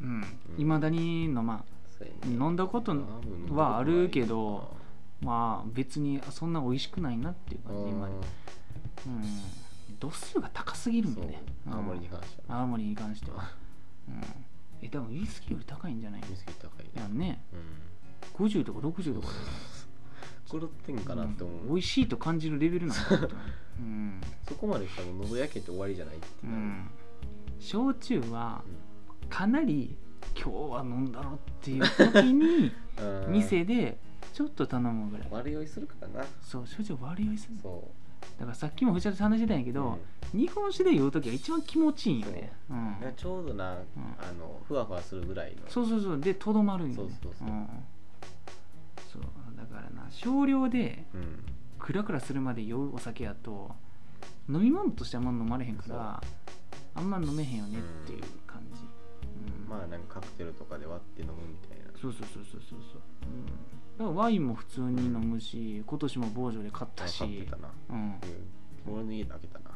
[0.00, 0.24] うん。
[0.54, 0.60] うん。
[0.60, 1.64] いま、だに飲ま
[1.98, 2.34] そうやね。
[2.34, 2.94] 飲んだこと
[3.50, 4.76] はあるけど
[5.20, 8.12] まあ別にそんな美味しくないなっていうな感じ今うん。
[9.98, 11.42] 度数が高すぎるんそうよね。
[11.66, 11.70] う。
[11.70, 11.74] ん。
[11.74, 12.56] 青森に関しては。
[12.58, 13.50] 泡盛に関しては、
[14.08, 14.22] うん、
[14.80, 17.18] え多分ウイスキーより高いんじゃないウイスキー高いね。
[17.18, 17.44] ね。
[17.52, 17.60] うん
[18.34, 19.28] 50とか60とか
[20.50, 23.04] 狂ってんかなって思う、うん美味しいと感じるレベルなんだ。
[23.04, 23.28] と
[23.78, 26.58] うん、そこまでしたら喉焼けて終わりじゃないってなる。
[26.58, 26.90] うん、
[27.60, 28.62] 焼酎は
[29.28, 29.96] かなり
[30.34, 33.98] 今日は飲んだろっていう時に うん店で
[34.32, 35.28] ちょっと頼むぐらい。
[35.30, 36.24] 悪酔いするからな。
[36.40, 37.90] そう焼酎悪酔いするそ
[38.38, 39.98] だからさっきも藤原さん話してたんやけう、ど、
[40.32, 42.52] 日本酒で酔う時が一番気持ちいいんよね。
[42.70, 42.74] う。
[42.74, 42.80] うん。
[43.10, 43.76] ん、ちょうどな、あ
[44.38, 45.62] のふわふわするぐらいの。
[45.68, 46.20] そうそうそう。
[46.20, 47.16] でとどまるんよね。
[47.20, 47.68] そうそうそうん
[49.12, 49.22] そう。
[49.56, 51.44] だからな少量でうん。
[51.78, 53.70] クラクラするまで酔うお酒やと
[54.48, 56.20] 飲み物としてあんま飲まれへんから
[56.94, 59.68] あんま飲めへんよねっていう感じ、うん。
[59.68, 61.84] まあなんかカクテルとかで割って飲むみたいな。
[62.00, 67.18] そうそうそうそうそうそう、うん、だからワインも普通に飲むし今年も某所で買ったし。
[67.18, 68.20] 買ってたな、うん、
[68.86, 69.67] うん、俺の家で開けたな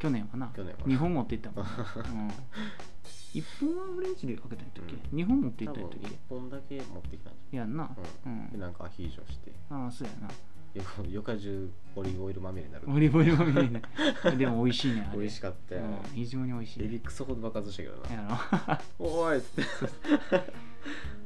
[0.00, 0.50] 去年はな。
[0.56, 0.88] 去年は。
[0.88, 2.28] 日本持って行ったもん、 うん、
[3.34, 7.84] 1本はフレンチで開けたんやったっけ、う日本持って行ったんやったっ1本だけ持ってきたんじけやんな。
[7.84, 7.96] ゃん、う
[8.26, 8.46] うん。
[8.46, 9.52] ん、でなんかアヒージョして。
[9.68, 10.28] ああそうやな。
[10.74, 20.52] よ夜中中オリーブオイルまみれになるオリーブオイルも見えないでも美味しいねあれ美味しかったよ、うん、非常に美味しいエビクソほど爆発したけどなやろおーいっつって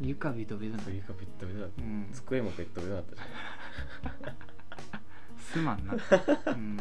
[0.00, 3.24] 床ベトベトな首がペットベトだったうん机もペットベトだったし
[5.52, 6.78] すまんな、うん、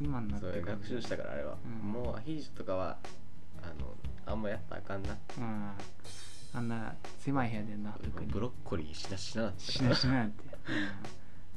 [0.00, 1.92] すまんなってそう学習したからあれは、うん。
[1.92, 2.96] もうアヒージョとかは
[3.62, 3.94] あの
[4.24, 5.16] あんまやったらあかんな。
[5.38, 5.70] うん。
[6.52, 8.32] あんな狭い部屋でな特に。
[8.32, 10.44] ブロッコリーしなしなだったしなしなって、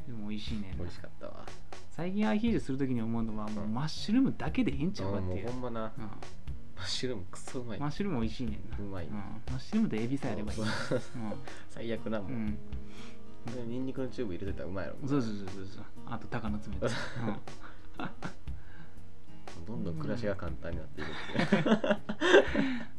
[0.08, 0.60] うん、でも美味しいね。
[0.60, 1.46] んな美味しかったわ。
[1.91, 5.91] 最近アヒージョするときに思うのはもうマッシュルームだけでええんちゃうかっていう、ほんまな。
[5.98, 6.04] うん。
[6.04, 7.80] マッシュルームクソうまい。
[7.80, 8.78] マッシュルーム美味しいねんな。
[8.78, 9.06] うまい。
[9.06, 10.58] うん、マッシュルームとエビさえあればいい。
[10.58, 10.70] そう
[11.70, 12.46] 最悪なも、うん。
[12.46, 12.60] ん、で
[13.66, 14.98] ニンニクのチューブ入れてたらうまいやろ。
[15.02, 15.86] うん、そうそうそうそうそう。
[16.08, 16.94] あと鷹の爪と、 うん
[19.66, 21.14] どんどん暮らしが簡単になっていくっ
[21.50, 21.64] ていう。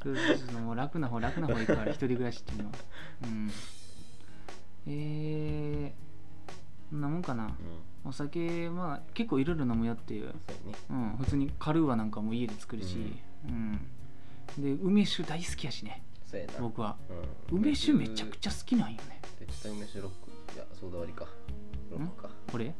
[0.02, 0.60] そうそうそう。
[0.62, 2.68] もう楽な方楽な方行くから一人暮らしっていうの。
[2.70, 2.74] は
[3.24, 3.50] うん。
[4.86, 7.44] えー、こんなもんかな。
[7.44, 8.08] うん。
[8.08, 10.32] お酒まあ結構いろいろ飲むよっていう、ね。
[10.90, 13.14] うん、普通にカルーアなんかも家で作るし、
[13.46, 13.80] うん。
[14.58, 16.02] で梅酒大好きやしね。
[16.60, 16.96] 僕は。
[17.50, 17.58] うん。
[17.60, 19.20] 梅酒めちゃくちゃ好きなんよね。
[19.38, 20.30] 絶対梅酒ロック。
[20.54, 21.26] いやソーダ割りか。
[21.90, 22.30] ロックか。
[22.50, 22.66] これ？
[22.66, 22.70] う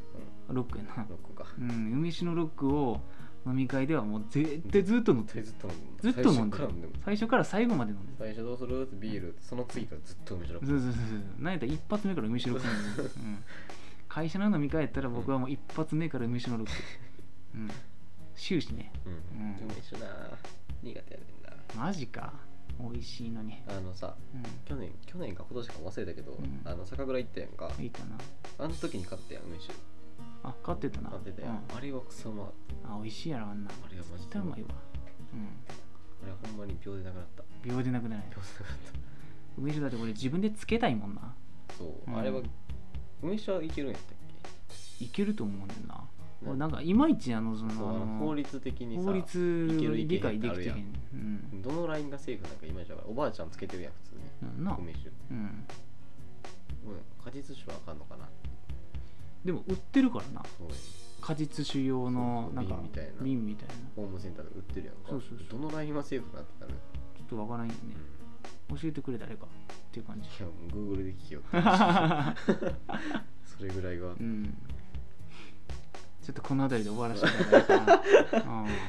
[0.49, 1.03] ロックやな。
[1.03, 1.45] んロックか。
[1.59, 3.01] うん梅酒のロックを
[3.47, 6.93] 飲み会ではもう絶対ずっと飲んでずっと飲んでずっと飲んでる。
[7.03, 8.15] 最初から最後まで飲んでる。
[8.17, 8.81] 最初どうする？
[8.83, 10.67] ってビールその次からずっと梅酒ロック。
[10.67, 11.43] そうそうそうそう。
[11.43, 12.95] なんやったら一発目から梅酒ロック飲ん。
[12.95, 13.43] でる、うん、
[14.09, 16.73] 会社の飲み会やったら僕はもう一発目から梅酒のロック、
[17.55, 17.69] うん、
[18.35, 18.91] 終始ね。
[19.05, 19.11] うん。
[19.13, 19.57] うん。
[19.69, 20.07] 梅酒な
[20.81, 21.85] 苦手やねんな。
[21.85, 22.33] マジか。
[22.77, 23.61] 美味しいのに。
[23.67, 26.61] あのさう去年去年か今年か忘れたけど、うん。
[26.65, 27.71] あの酒蔵行ったやんか。
[27.79, 28.17] んいいかな。
[28.65, 29.73] あの時に買ったやん梅酒
[30.49, 31.09] あ買ってたな。
[31.09, 31.77] 買ってたやん、うん。
[31.77, 32.33] あれはクソう。
[32.33, 32.51] ま
[32.83, 33.71] あ美味しいやろあんな。
[33.71, 34.67] あれはマジでうまいわ。
[34.69, 35.37] う
[36.23, 37.43] あれはほんまに秒でなくなった。
[37.63, 38.79] 秒でなくなる秒でなくなっ
[39.57, 41.33] 梅酒だってこれ自分でつけたいもんな。
[41.67, 42.17] たそう、うん。
[42.17, 42.41] あれは
[43.21, 44.15] 梅酒はいけるんやったっ
[44.99, 46.01] いけると思うねんな、ね。
[46.45, 51.61] 俺なんかいまいちあのそのけそうあの法律的にさ法律いけるいけへん理解できてへってあるやん。
[51.61, 54.21] どのラインがセーフなんかイメージだからおばあちゃんつけてるやん普通に。
[54.57, 54.77] うんな。
[54.79, 55.09] 梅酒。
[55.31, 55.37] うん。
[55.37, 55.65] うん。
[57.23, 58.29] 果実酒はあかんのかな？
[59.45, 60.41] でも売ってるからな。
[61.21, 63.11] 果実酒用のなんか瓶みたいな。
[63.21, 63.73] 瓶みたいな。
[63.95, 65.01] ホームセンターで売ってるやんか。
[65.09, 65.61] そうそうそう。
[65.61, 66.73] どのラインがセーフなってなる、
[67.15, 67.79] ちょっとわからんよね。
[68.69, 68.77] うん。
[68.77, 69.49] 教えてくれ誰かっ
[69.91, 70.27] ていう感じ。
[70.27, 71.43] いやもう Google で聞きよう
[73.45, 74.57] それぐらいがうん。
[76.23, 77.79] ちょっとこの辺りで終わらせていただいた。
[77.85, 78.01] な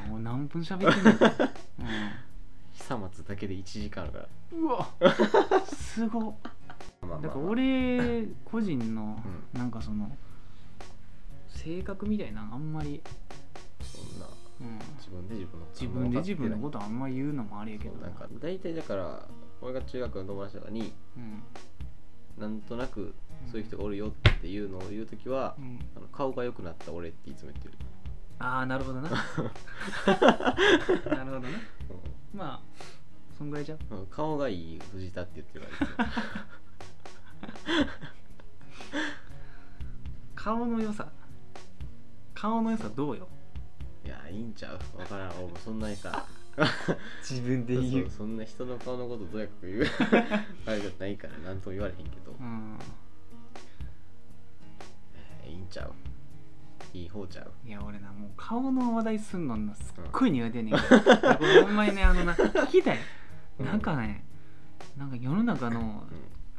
[0.07, 0.11] うん。
[0.11, 1.13] もう何分喋ってんの？
[1.19, 1.31] か、
[2.73, 4.29] 久松だけで1時間あるから。
[4.53, 4.89] うん、うわ。
[5.67, 6.35] すごっ。
[7.23, 9.23] だから俺個人の
[9.55, 10.11] うなんかその
[11.67, 13.03] 性格みたいなのあんまり、
[13.83, 14.27] そんな
[14.61, 18.09] うん、自分で自分のこと自分で自分のとことあんま言うのもあれやけどな。
[18.09, 19.29] んか大体だから
[19.61, 21.43] 俺が中学の友達とかにうん。
[22.39, 23.14] なんとなく
[23.51, 24.11] そういう人がおるよっ
[24.41, 25.79] ていうのを言うときは、うん。
[25.97, 27.75] あの顔が良くなった俺っていつも言ってる、
[28.39, 29.11] ああなるほどな。
[29.11, 29.25] なる
[30.07, 31.49] ほどな。
[32.33, 32.61] まあ
[33.37, 33.99] そんぐらいじゃううん。
[34.01, 36.09] うん顔がいい藤田って言ってるから
[40.37, 41.11] 顔の良さ
[42.37, 43.26] 顔の良さどうよ？
[44.05, 44.99] いやいいんちゃう？
[44.99, 45.30] わからん。
[45.30, 46.26] 俺もそんなにさ。
[47.22, 48.11] 自 分そうそう。
[48.11, 49.87] そんな人の顔のことどうやか言う？
[50.66, 52.78] あれじゃないから何とも言われへんけど、うん。
[55.47, 55.93] いいんちゃう？
[56.93, 57.51] いい方ちゃう？
[57.66, 62.99] いや俺なもう顔の話題すんのなすっごい苦手やねんけど、いやこれほんまにねあのな 聞きたい。
[63.59, 63.66] うん。
[63.66, 64.24] なんかね
[64.99, 66.05] なんか世の中の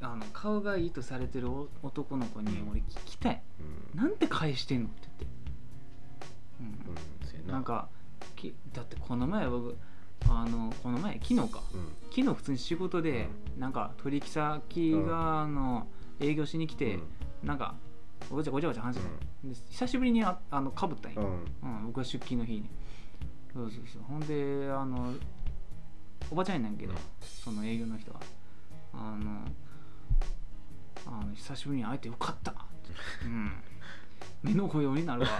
[0.01, 3.43] うあの顔がいいとされてるお男の子に俺聞きたい。
[3.95, 4.03] んうん。
[4.03, 5.36] なんて返してんのって言って、
[6.59, 7.51] うん。
[7.51, 7.89] なんか
[8.35, 9.77] きだってこの前僕
[10.27, 11.61] あのこの前昨日か。
[11.73, 11.89] うん。
[12.09, 13.27] 昨日普通に仕事で、
[13.57, 15.87] なんか取引先があの
[16.19, 17.47] 営業しに来て、うん。
[17.47, 17.75] なんか
[18.29, 21.77] ごちゃごちゃごちゃ話してた、で久しぶりにああのかぶったんよ、うん。
[21.77, 22.69] うん、僕は出勤の日に。
[23.53, 24.01] そうそうそう。
[24.03, 25.13] ほんであの
[26.31, 26.99] おばちゃんやねんけど、うん。
[27.21, 28.19] その営業の人が
[28.93, 29.45] あの
[31.05, 32.51] あの久しぶりに会えてよかった。
[32.51, 32.91] って、
[33.25, 33.51] うん、
[34.43, 35.27] 目の保養になるわ。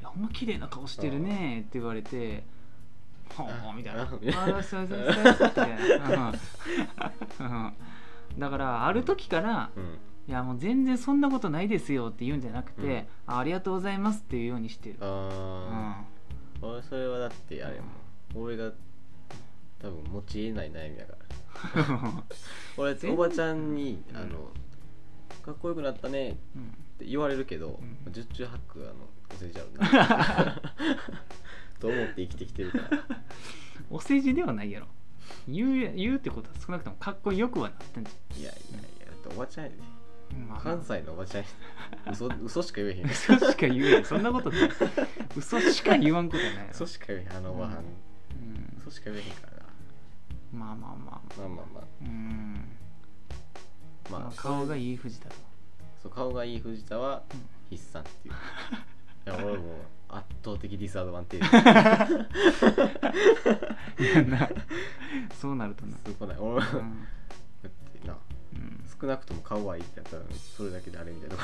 [0.00, 2.44] いやほんま綺麗な顔してるねって言われて
[3.34, 4.02] はあみたいな。
[4.02, 4.08] あ
[4.54, 5.20] ああそうそうそ
[7.44, 7.72] う
[8.38, 9.98] だからある時からうん。
[10.28, 12.82] いやもう全然そんなことないですよって言うんじゃなくて、
[13.28, 13.34] うん。
[13.34, 14.96] あありがとうございますっていうようにしてる。
[15.00, 15.06] うん。
[15.08, 16.04] ああ、
[16.62, 18.44] 俺それはだってあれやもん。
[18.44, 18.72] 俺が
[19.78, 22.24] 多分持ち得ない悩みやから。
[22.76, 24.16] 俺全おばちゃんにうん。
[24.16, 24.50] あの
[25.44, 26.36] 「かっこよくなったね」
[26.96, 28.12] って言われるけどうん。
[28.12, 30.62] 十中八九あのお世辞あるな。
[31.78, 33.04] と思って生きてきてるから。
[33.90, 34.86] お世辞ではないやろ。
[35.46, 39.76] 言うや言うってことは少なくともかっこよくはなってんじいやいやいやだっておばちゃんやで。
[40.48, 40.60] まあ。
[40.60, 41.44] 関西のおばちゃん
[42.10, 43.06] 嘘嘘しか言えへん。
[43.06, 44.04] 嘘しか言えん。
[44.04, 44.70] そんなことない。
[45.36, 47.72] 嘘しか言わんことない嘘しか言えへんあのおばはん。
[47.74, 48.74] うん。
[48.78, 49.62] 嘘しか言えへんからな。
[50.52, 51.40] まあまあまあ。
[51.40, 51.84] まあまあまあ。
[52.00, 52.68] うん。
[54.10, 55.45] まあ、まあ顔がいいい藤田と
[56.06, 57.40] そう顔がいい藤田はうん。
[57.68, 58.34] 筆算っていう。
[59.26, 59.76] いや俺もう
[60.08, 62.28] 圧倒的ディスアドバンテー
[63.98, 64.04] ジ。
[64.04, 64.48] いやな
[65.34, 66.36] そうなるとな、すごない。
[66.38, 66.92] 俺だうん
[67.66, 68.16] ってな
[68.54, 68.84] うん。
[69.00, 71.36] 少なくとも顔はいいってやったらそれだけであれみたいな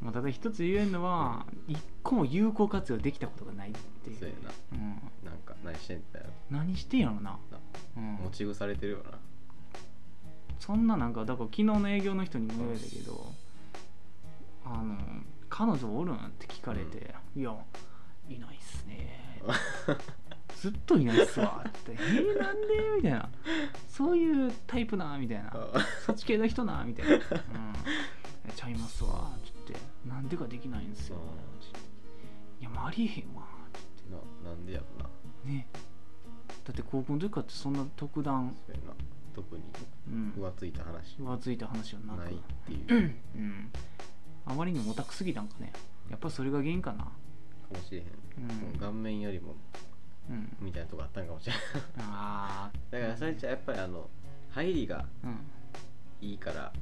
[0.00, 4.18] まあ、 ただ一つ言えるのは、一個も有効活用できたことがないっていう。
[4.18, 4.34] そうや
[4.72, 4.78] うん、
[5.24, 6.26] ななんか何してんだよ。
[6.50, 7.38] 何してんやろな、な
[7.96, 9.18] うん、持ち腐れてるよな
[10.60, 13.32] そんななんかだから昨日の営業の人にも言われたけど、
[14.64, 14.96] あの
[15.48, 17.52] 彼女おるんって聞かれて、いや
[18.28, 19.42] いないっすね。
[20.60, 23.28] ずっといないっすわって「えー、なんで?」みたいな。
[23.88, 25.52] そういうタイプなみたいな。
[26.04, 27.22] そっち系の人なみたいな「うん、
[28.46, 31.16] えちゃいますわ」って言って「なんでかできないんですよ」
[32.60, 34.44] いやもうありえへんわ」って。
[34.44, 35.10] ななんでやろな。
[35.50, 35.66] ね。
[36.64, 38.54] だって高校の時からってそんな特段、
[39.34, 39.62] 特に
[40.08, 41.16] うん、浮ついた話。
[41.18, 42.18] 浮ついた話はなく。
[42.18, 43.14] ないっていう。
[43.36, 43.70] うん、
[44.46, 45.72] あまりにもオタクすぎたんかね。
[46.10, 47.04] やっぱそれが原因かな。
[47.04, 47.10] か
[47.72, 48.04] もしれへん、
[48.72, 48.78] うん。
[48.78, 49.54] 顔面よりも
[50.28, 50.56] うん。
[50.60, 51.62] みたいなとこあったんかもしれない。
[51.98, 54.08] あだからそれじゃやっぱりあの
[54.50, 55.06] 入りが
[56.20, 56.72] いいから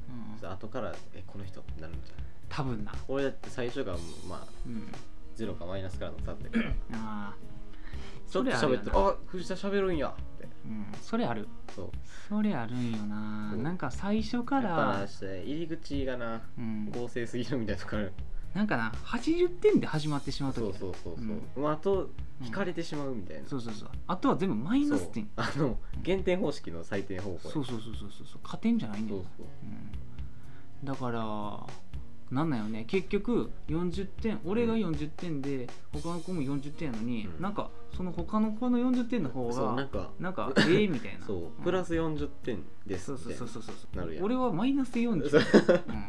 [0.41, 2.17] うん、後からえこの人ってなるんじゃん。
[2.49, 2.93] 多分な。
[3.07, 3.95] 俺だって最初が
[4.27, 4.91] まあうん。
[5.35, 6.69] ゼロかマイナスからの差ってから。
[6.69, 7.35] ああ
[8.29, 8.77] ちょっとそれあるよな。
[8.77, 10.07] 喋ってあ藤田喋るんや。
[10.07, 10.47] って。
[10.65, 10.85] うん。
[11.01, 11.47] それある。
[11.75, 11.89] そう。
[12.29, 13.49] それあるんよな。
[13.51, 13.61] そう。
[13.61, 15.07] なんか最初かやっぱら
[15.43, 18.13] 入り口がなうん、合成すぎるみたいなとこある。
[18.53, 21.23] なんかな80点で始まってしまう時そうそうそうそう、
[21.57, 21.63] うん。
[21.63, 23.89] まあ、あとうん引かれてしまうみたいな、そうそうそう。
[24.07, 25.29] あとは全部マイナス点。
[25.35, 25.45] そう。
[25.45, 27.39] あの減点方式の採点方法や。
[27.53, 28.39] そうそうそうそうそうそう。
[28.43, 29.47] 加点じゃないんだよそうそう。
[30.81, 31.67] うん、だから
[32.31, 32.85] なんなんよね。
[32.87, 37.41] 結局40点俺が40点で他の子も40点やのに、うん。
[37.41, 41.25] なんかその他の子の40点の方そうながんかなんか ええみたいな。
[41.25, 44.25] そうプラス40点ですそうそうそうそうそうなるやん。
[44.25, 45.41] 俺はマイナス40、そう。
[45.41, 46.03] うん、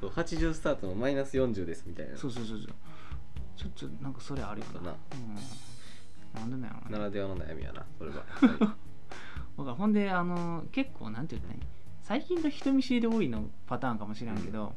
[0.00, 2.16] そう80スタートのマイナス40ですみたいな。
[2.16, 2.68] そうそうそうそう。
[3.56, 4.90] ちょっとなんかそれあるよな。
[4.90, 4.96] な。
[6.34, 8.24] うん、なんでなんやろなねらではの悩みやなそれは。
[9.58, 11.62] だからほんであの結構なんて言ったらいい
[12.02, 14.74] 最近の人見知りで多いのパターンかもしれんけど、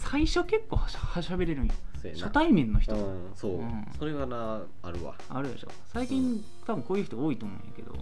[0.00, 1.74] 最初結構はしゃしゃべれるんよ。
[2.00, 2.24] そうやな。
[2.24, 3.86] 初対面の人、うんそう、うん。
[3.98, 5.14] それがなあるわ。
[5.28, 5.68] あるでしょ。
[5.92, 7.94] 最近、多分こういう人多いと思うんやけど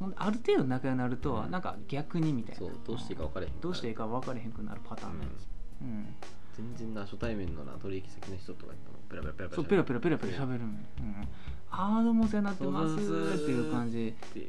[0.00, 2.60] ほんである程度仲良くなると、うんなんか逆にみたいな。
[2.60, 5.46] そうどうしていいか分かれへんどうしていいか分かれへんくなるパターンのやつ、
[5.82, 6.14] うん
[6.58, 10.58] 全然な初対面のな取引先の人とかやったペラペラペラペラそうペラペラペラペラ喋る。
[10.58, 10.74] の、うん、
[11.70, 14.08] ああどうもお世話になってますっていう感じ。
[14.08, 14.48] ってで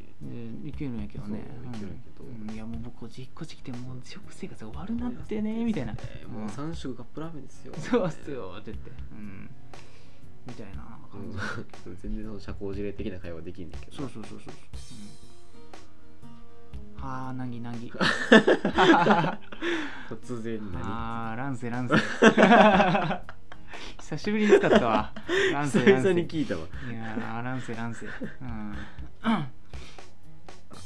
[0.68, 1.46] いけるんやけどね。
[1.62, 2.26] そういけるんやけど。
[2.26, 2.56] うん。
[2.56, 7.74] いやもう僕引っ越してきてもう食生活が悪なってねみたいな、ねもううん3食カップラーメンですよ。
[7.78, 8.56] そうっすよ。
[8.58, 9.50] って言って、うん、
[10.48, 11.38] みたいな感じ、
[11.90, 11.96] うん。
[12.02, 13.98] 全然その社交辞令的な会話できんねんけど。
[13.98, 15.29] そうそうそうそう、うん、
[17.02, 17.92] はあなぎなぎ。
[20.10, 21.96] 突然何あー乱世乱世。
[24.00, 25.14] 久しぶりに使ったわ。
[25.54, 26.10] 乱世久乱世。
[26.10, 26.62] 々に聞いたわ。
[26.90, 28.06] いやー乱世乱世。
[28.42, 28.76] うん。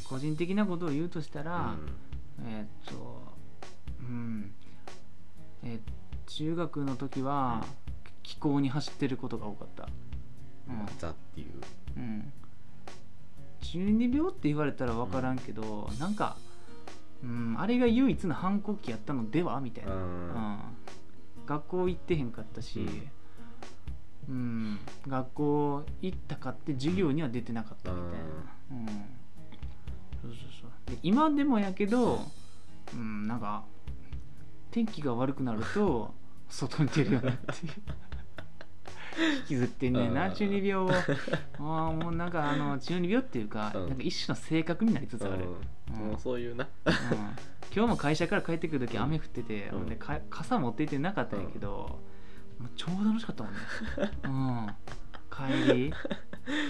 [0.03, 1.76] 個人的なことを言うとしたら、
[2.43, 3.34] えーっと
[3.99, 4.51] うん。
[5.64, 5.80] えー
[6.26, 7.64] 中学の時は
[8.24, 9.88] 気候に走ってることが多かった、
[10.68, 10.78] うん。
[10.78, 11.61] まあザっていう。
[11.97, 12.34] うん、
[13.64, 16.38] 中二病って言われたら分からんけど、なんか、
[17.24, 20.03] うん、あれが唯一の反抗期やったのではみたいな、ううん。
[20.03, 20.59] ん、
[21.45, 22.86] 学校行ってへんかったし、
[24.30, 24.78] うん。
[25.07, 28.26] 学校行ったかって授業には出てなかったみたいな、
[28.72, 28.95] うん、そう
[30.24, 30.91] そうそう。
[30.91, 32.20] で今でもやけど、
[32.93, 33.64] うん、なんか
[34.72, 36.14] 天気が悪くなると
[36.49, 37.51] 外に出るようになって
[39.41, 40.34] 引きずってんねんなうん。
[40.34, 40.89] 中二病を。
[40.91, 40.97] あ
[41.57, 43.89] あもうなんかあの中二病っていうか,、うん。
[43.89, 45.45] なんか一種の性格になりつつある、
[45.89, 46.09] うん。
[46.09, 46.68] もうそういうな。
[46.86, 46.93] うん。
[47.76, 49.03] 今日も会社から帰ってくる時うん。
[49.03, 51.99] 雨降ってて、うんでか傘持って行ってなかったんやけど、
[52.59, 53.59] もう超楽しかったもんね、
[54.24, 54.68] うん、
[55.30, 55.93] 帰り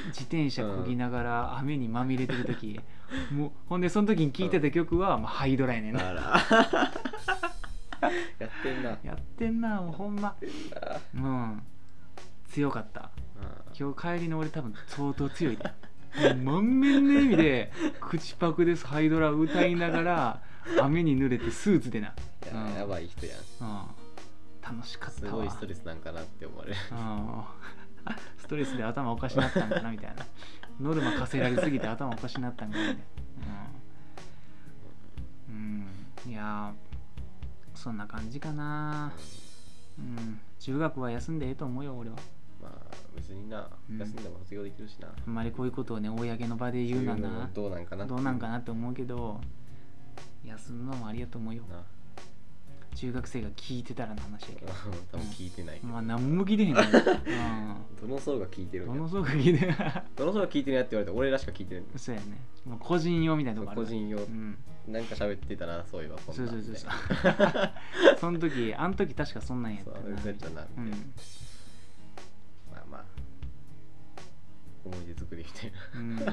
[0.07, 2.79] 自転車こぎながら雨にまみれてる時、
[3.31, 6.03] もうほんでその時に聴いてた曲は、まあ、ハイドラやねんな。
[8.39, 8.97] やってんな。
[9.03, 10.35] やってんなもうほんま。
[11.15, 11.63] うん
[12.53, 13.09] 強かった。
[13.77, 15.57] 今日帰りの俺多分相当強い
[16.43, 20.41] 満面の笑みで口パクですハイドラ歌いながら
[20.79, 22.11] 雨に濡れてスーツでな、い
[22.45, 22.73] やうん。
[22.75, 23.39] やばい人やん。
[23.39, 23.85] うん、
[24.61, 25.31] 楽しかったわ。
[25.31, 26.77] すごいストレスなんかなって思われる。
[26.91, 27.43] うん。
[28.37, 30.23] ストレスで頭おかしなったんかなみたいな。
[30.79, 33.03] ノルマ課せられすぎて頭おかしなったんかなみたいな。
[35.49, 35.87] うん、
[36.25, 39.11] うん、いやーそんな感じかな。
[39.97, 40.39] うん。
[40.59, 42.15] 中学は休んでええと思うよ俺は
[42.63, 43.99] まあ別になうん。
[43.99, 45.09] 休んでも卒業できるしな。
[45.09, 49.39] あんまりこういうことをね公の場で言うのはそういうのなもどうなんかなどうなんかなって思うけど
[50.45, 51.63] 休むのもありやと思うよ。
[51.69, 51.83] な
[52.95, 54.71] 中学生が聞いてたらの話やけど。
[55.11, 55.87] 多分聞いてないけど。
[55.87, 56.91] まあ何も聞いてへんから、
[57.99, 58.97] どの層が聞いてるうんん、や？
[58.99, 59.73] ものすごく聞いてる？
[60.15, 62.39] どの層が聞いてるやって言われて俺らしか聞いてるんそうやね。
[62.65, 64.19] もう個人用みたいなとこある個人用。
[64.19, 64.57] うん。
[64.87, 66.91] なんか喋ってたなそういえばこんなんそうそうそうみそう。
[68.19, 70.61] その時あの時確かそんなんやったそうなそうみたいな。
[70.77, 71.13] うん
[74.85, 75.77] 思い出作りみたいな。
[75.99, 76.17] うん。
[76.17, 76.23] こ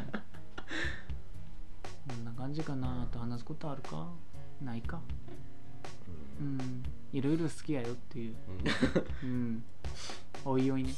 [2.14, 4.08] んな感じかなあと話すことあるか？
[4.60, 5.00] ないか？
[6.40, 6.58] ううん。
[6.58, 6.82] ん
[7.12, 8.36] いろいろ好きやよっていう。
[9.22, 9.64] ううん。
[10.44, 10.90] おいおいね。
[10.90, 10.94] ん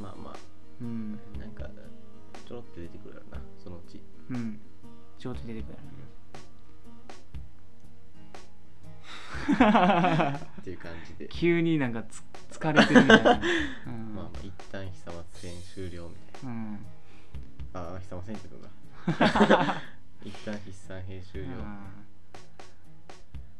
[0.00, 0.36] まあま
[0.80, 1.18] うん。
[1.36, 1.68] あなんか
[2.46, 4.02] ちょろって出てくるやろなそのうち。
[4.30, 4.60] うん。
[5.18, 5.78] ちょっと出てくる
[9.40, 11.28] っていう感じで。
[11.32, 12.22] 急になんかつ
[12.58, 13.40] 疲れてるみたいな、
[13.86, 14.14] うん。
[14.14, 16.72] まあまあ一旦久松戦終了みたいうん。
[17.72, 18.70] なああ久松戦って言うんだ
[20.22, 22.06] 一旦筆算編終了うん。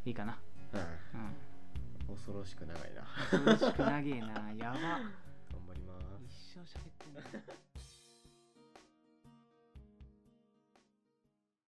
[0.05, 0.37] いいかな、
[0.73, 0.79] うん。
[2.09, 3.01] うん、恐ろしく長いな。
[3.29, 4.27] 恐ろしく長えな。
[4.53, 4.79] やば。
[4.79, 5.11] 頑
[5.67, 6.23] 張ります。
[6.25, 7.21] 一生喋ってんな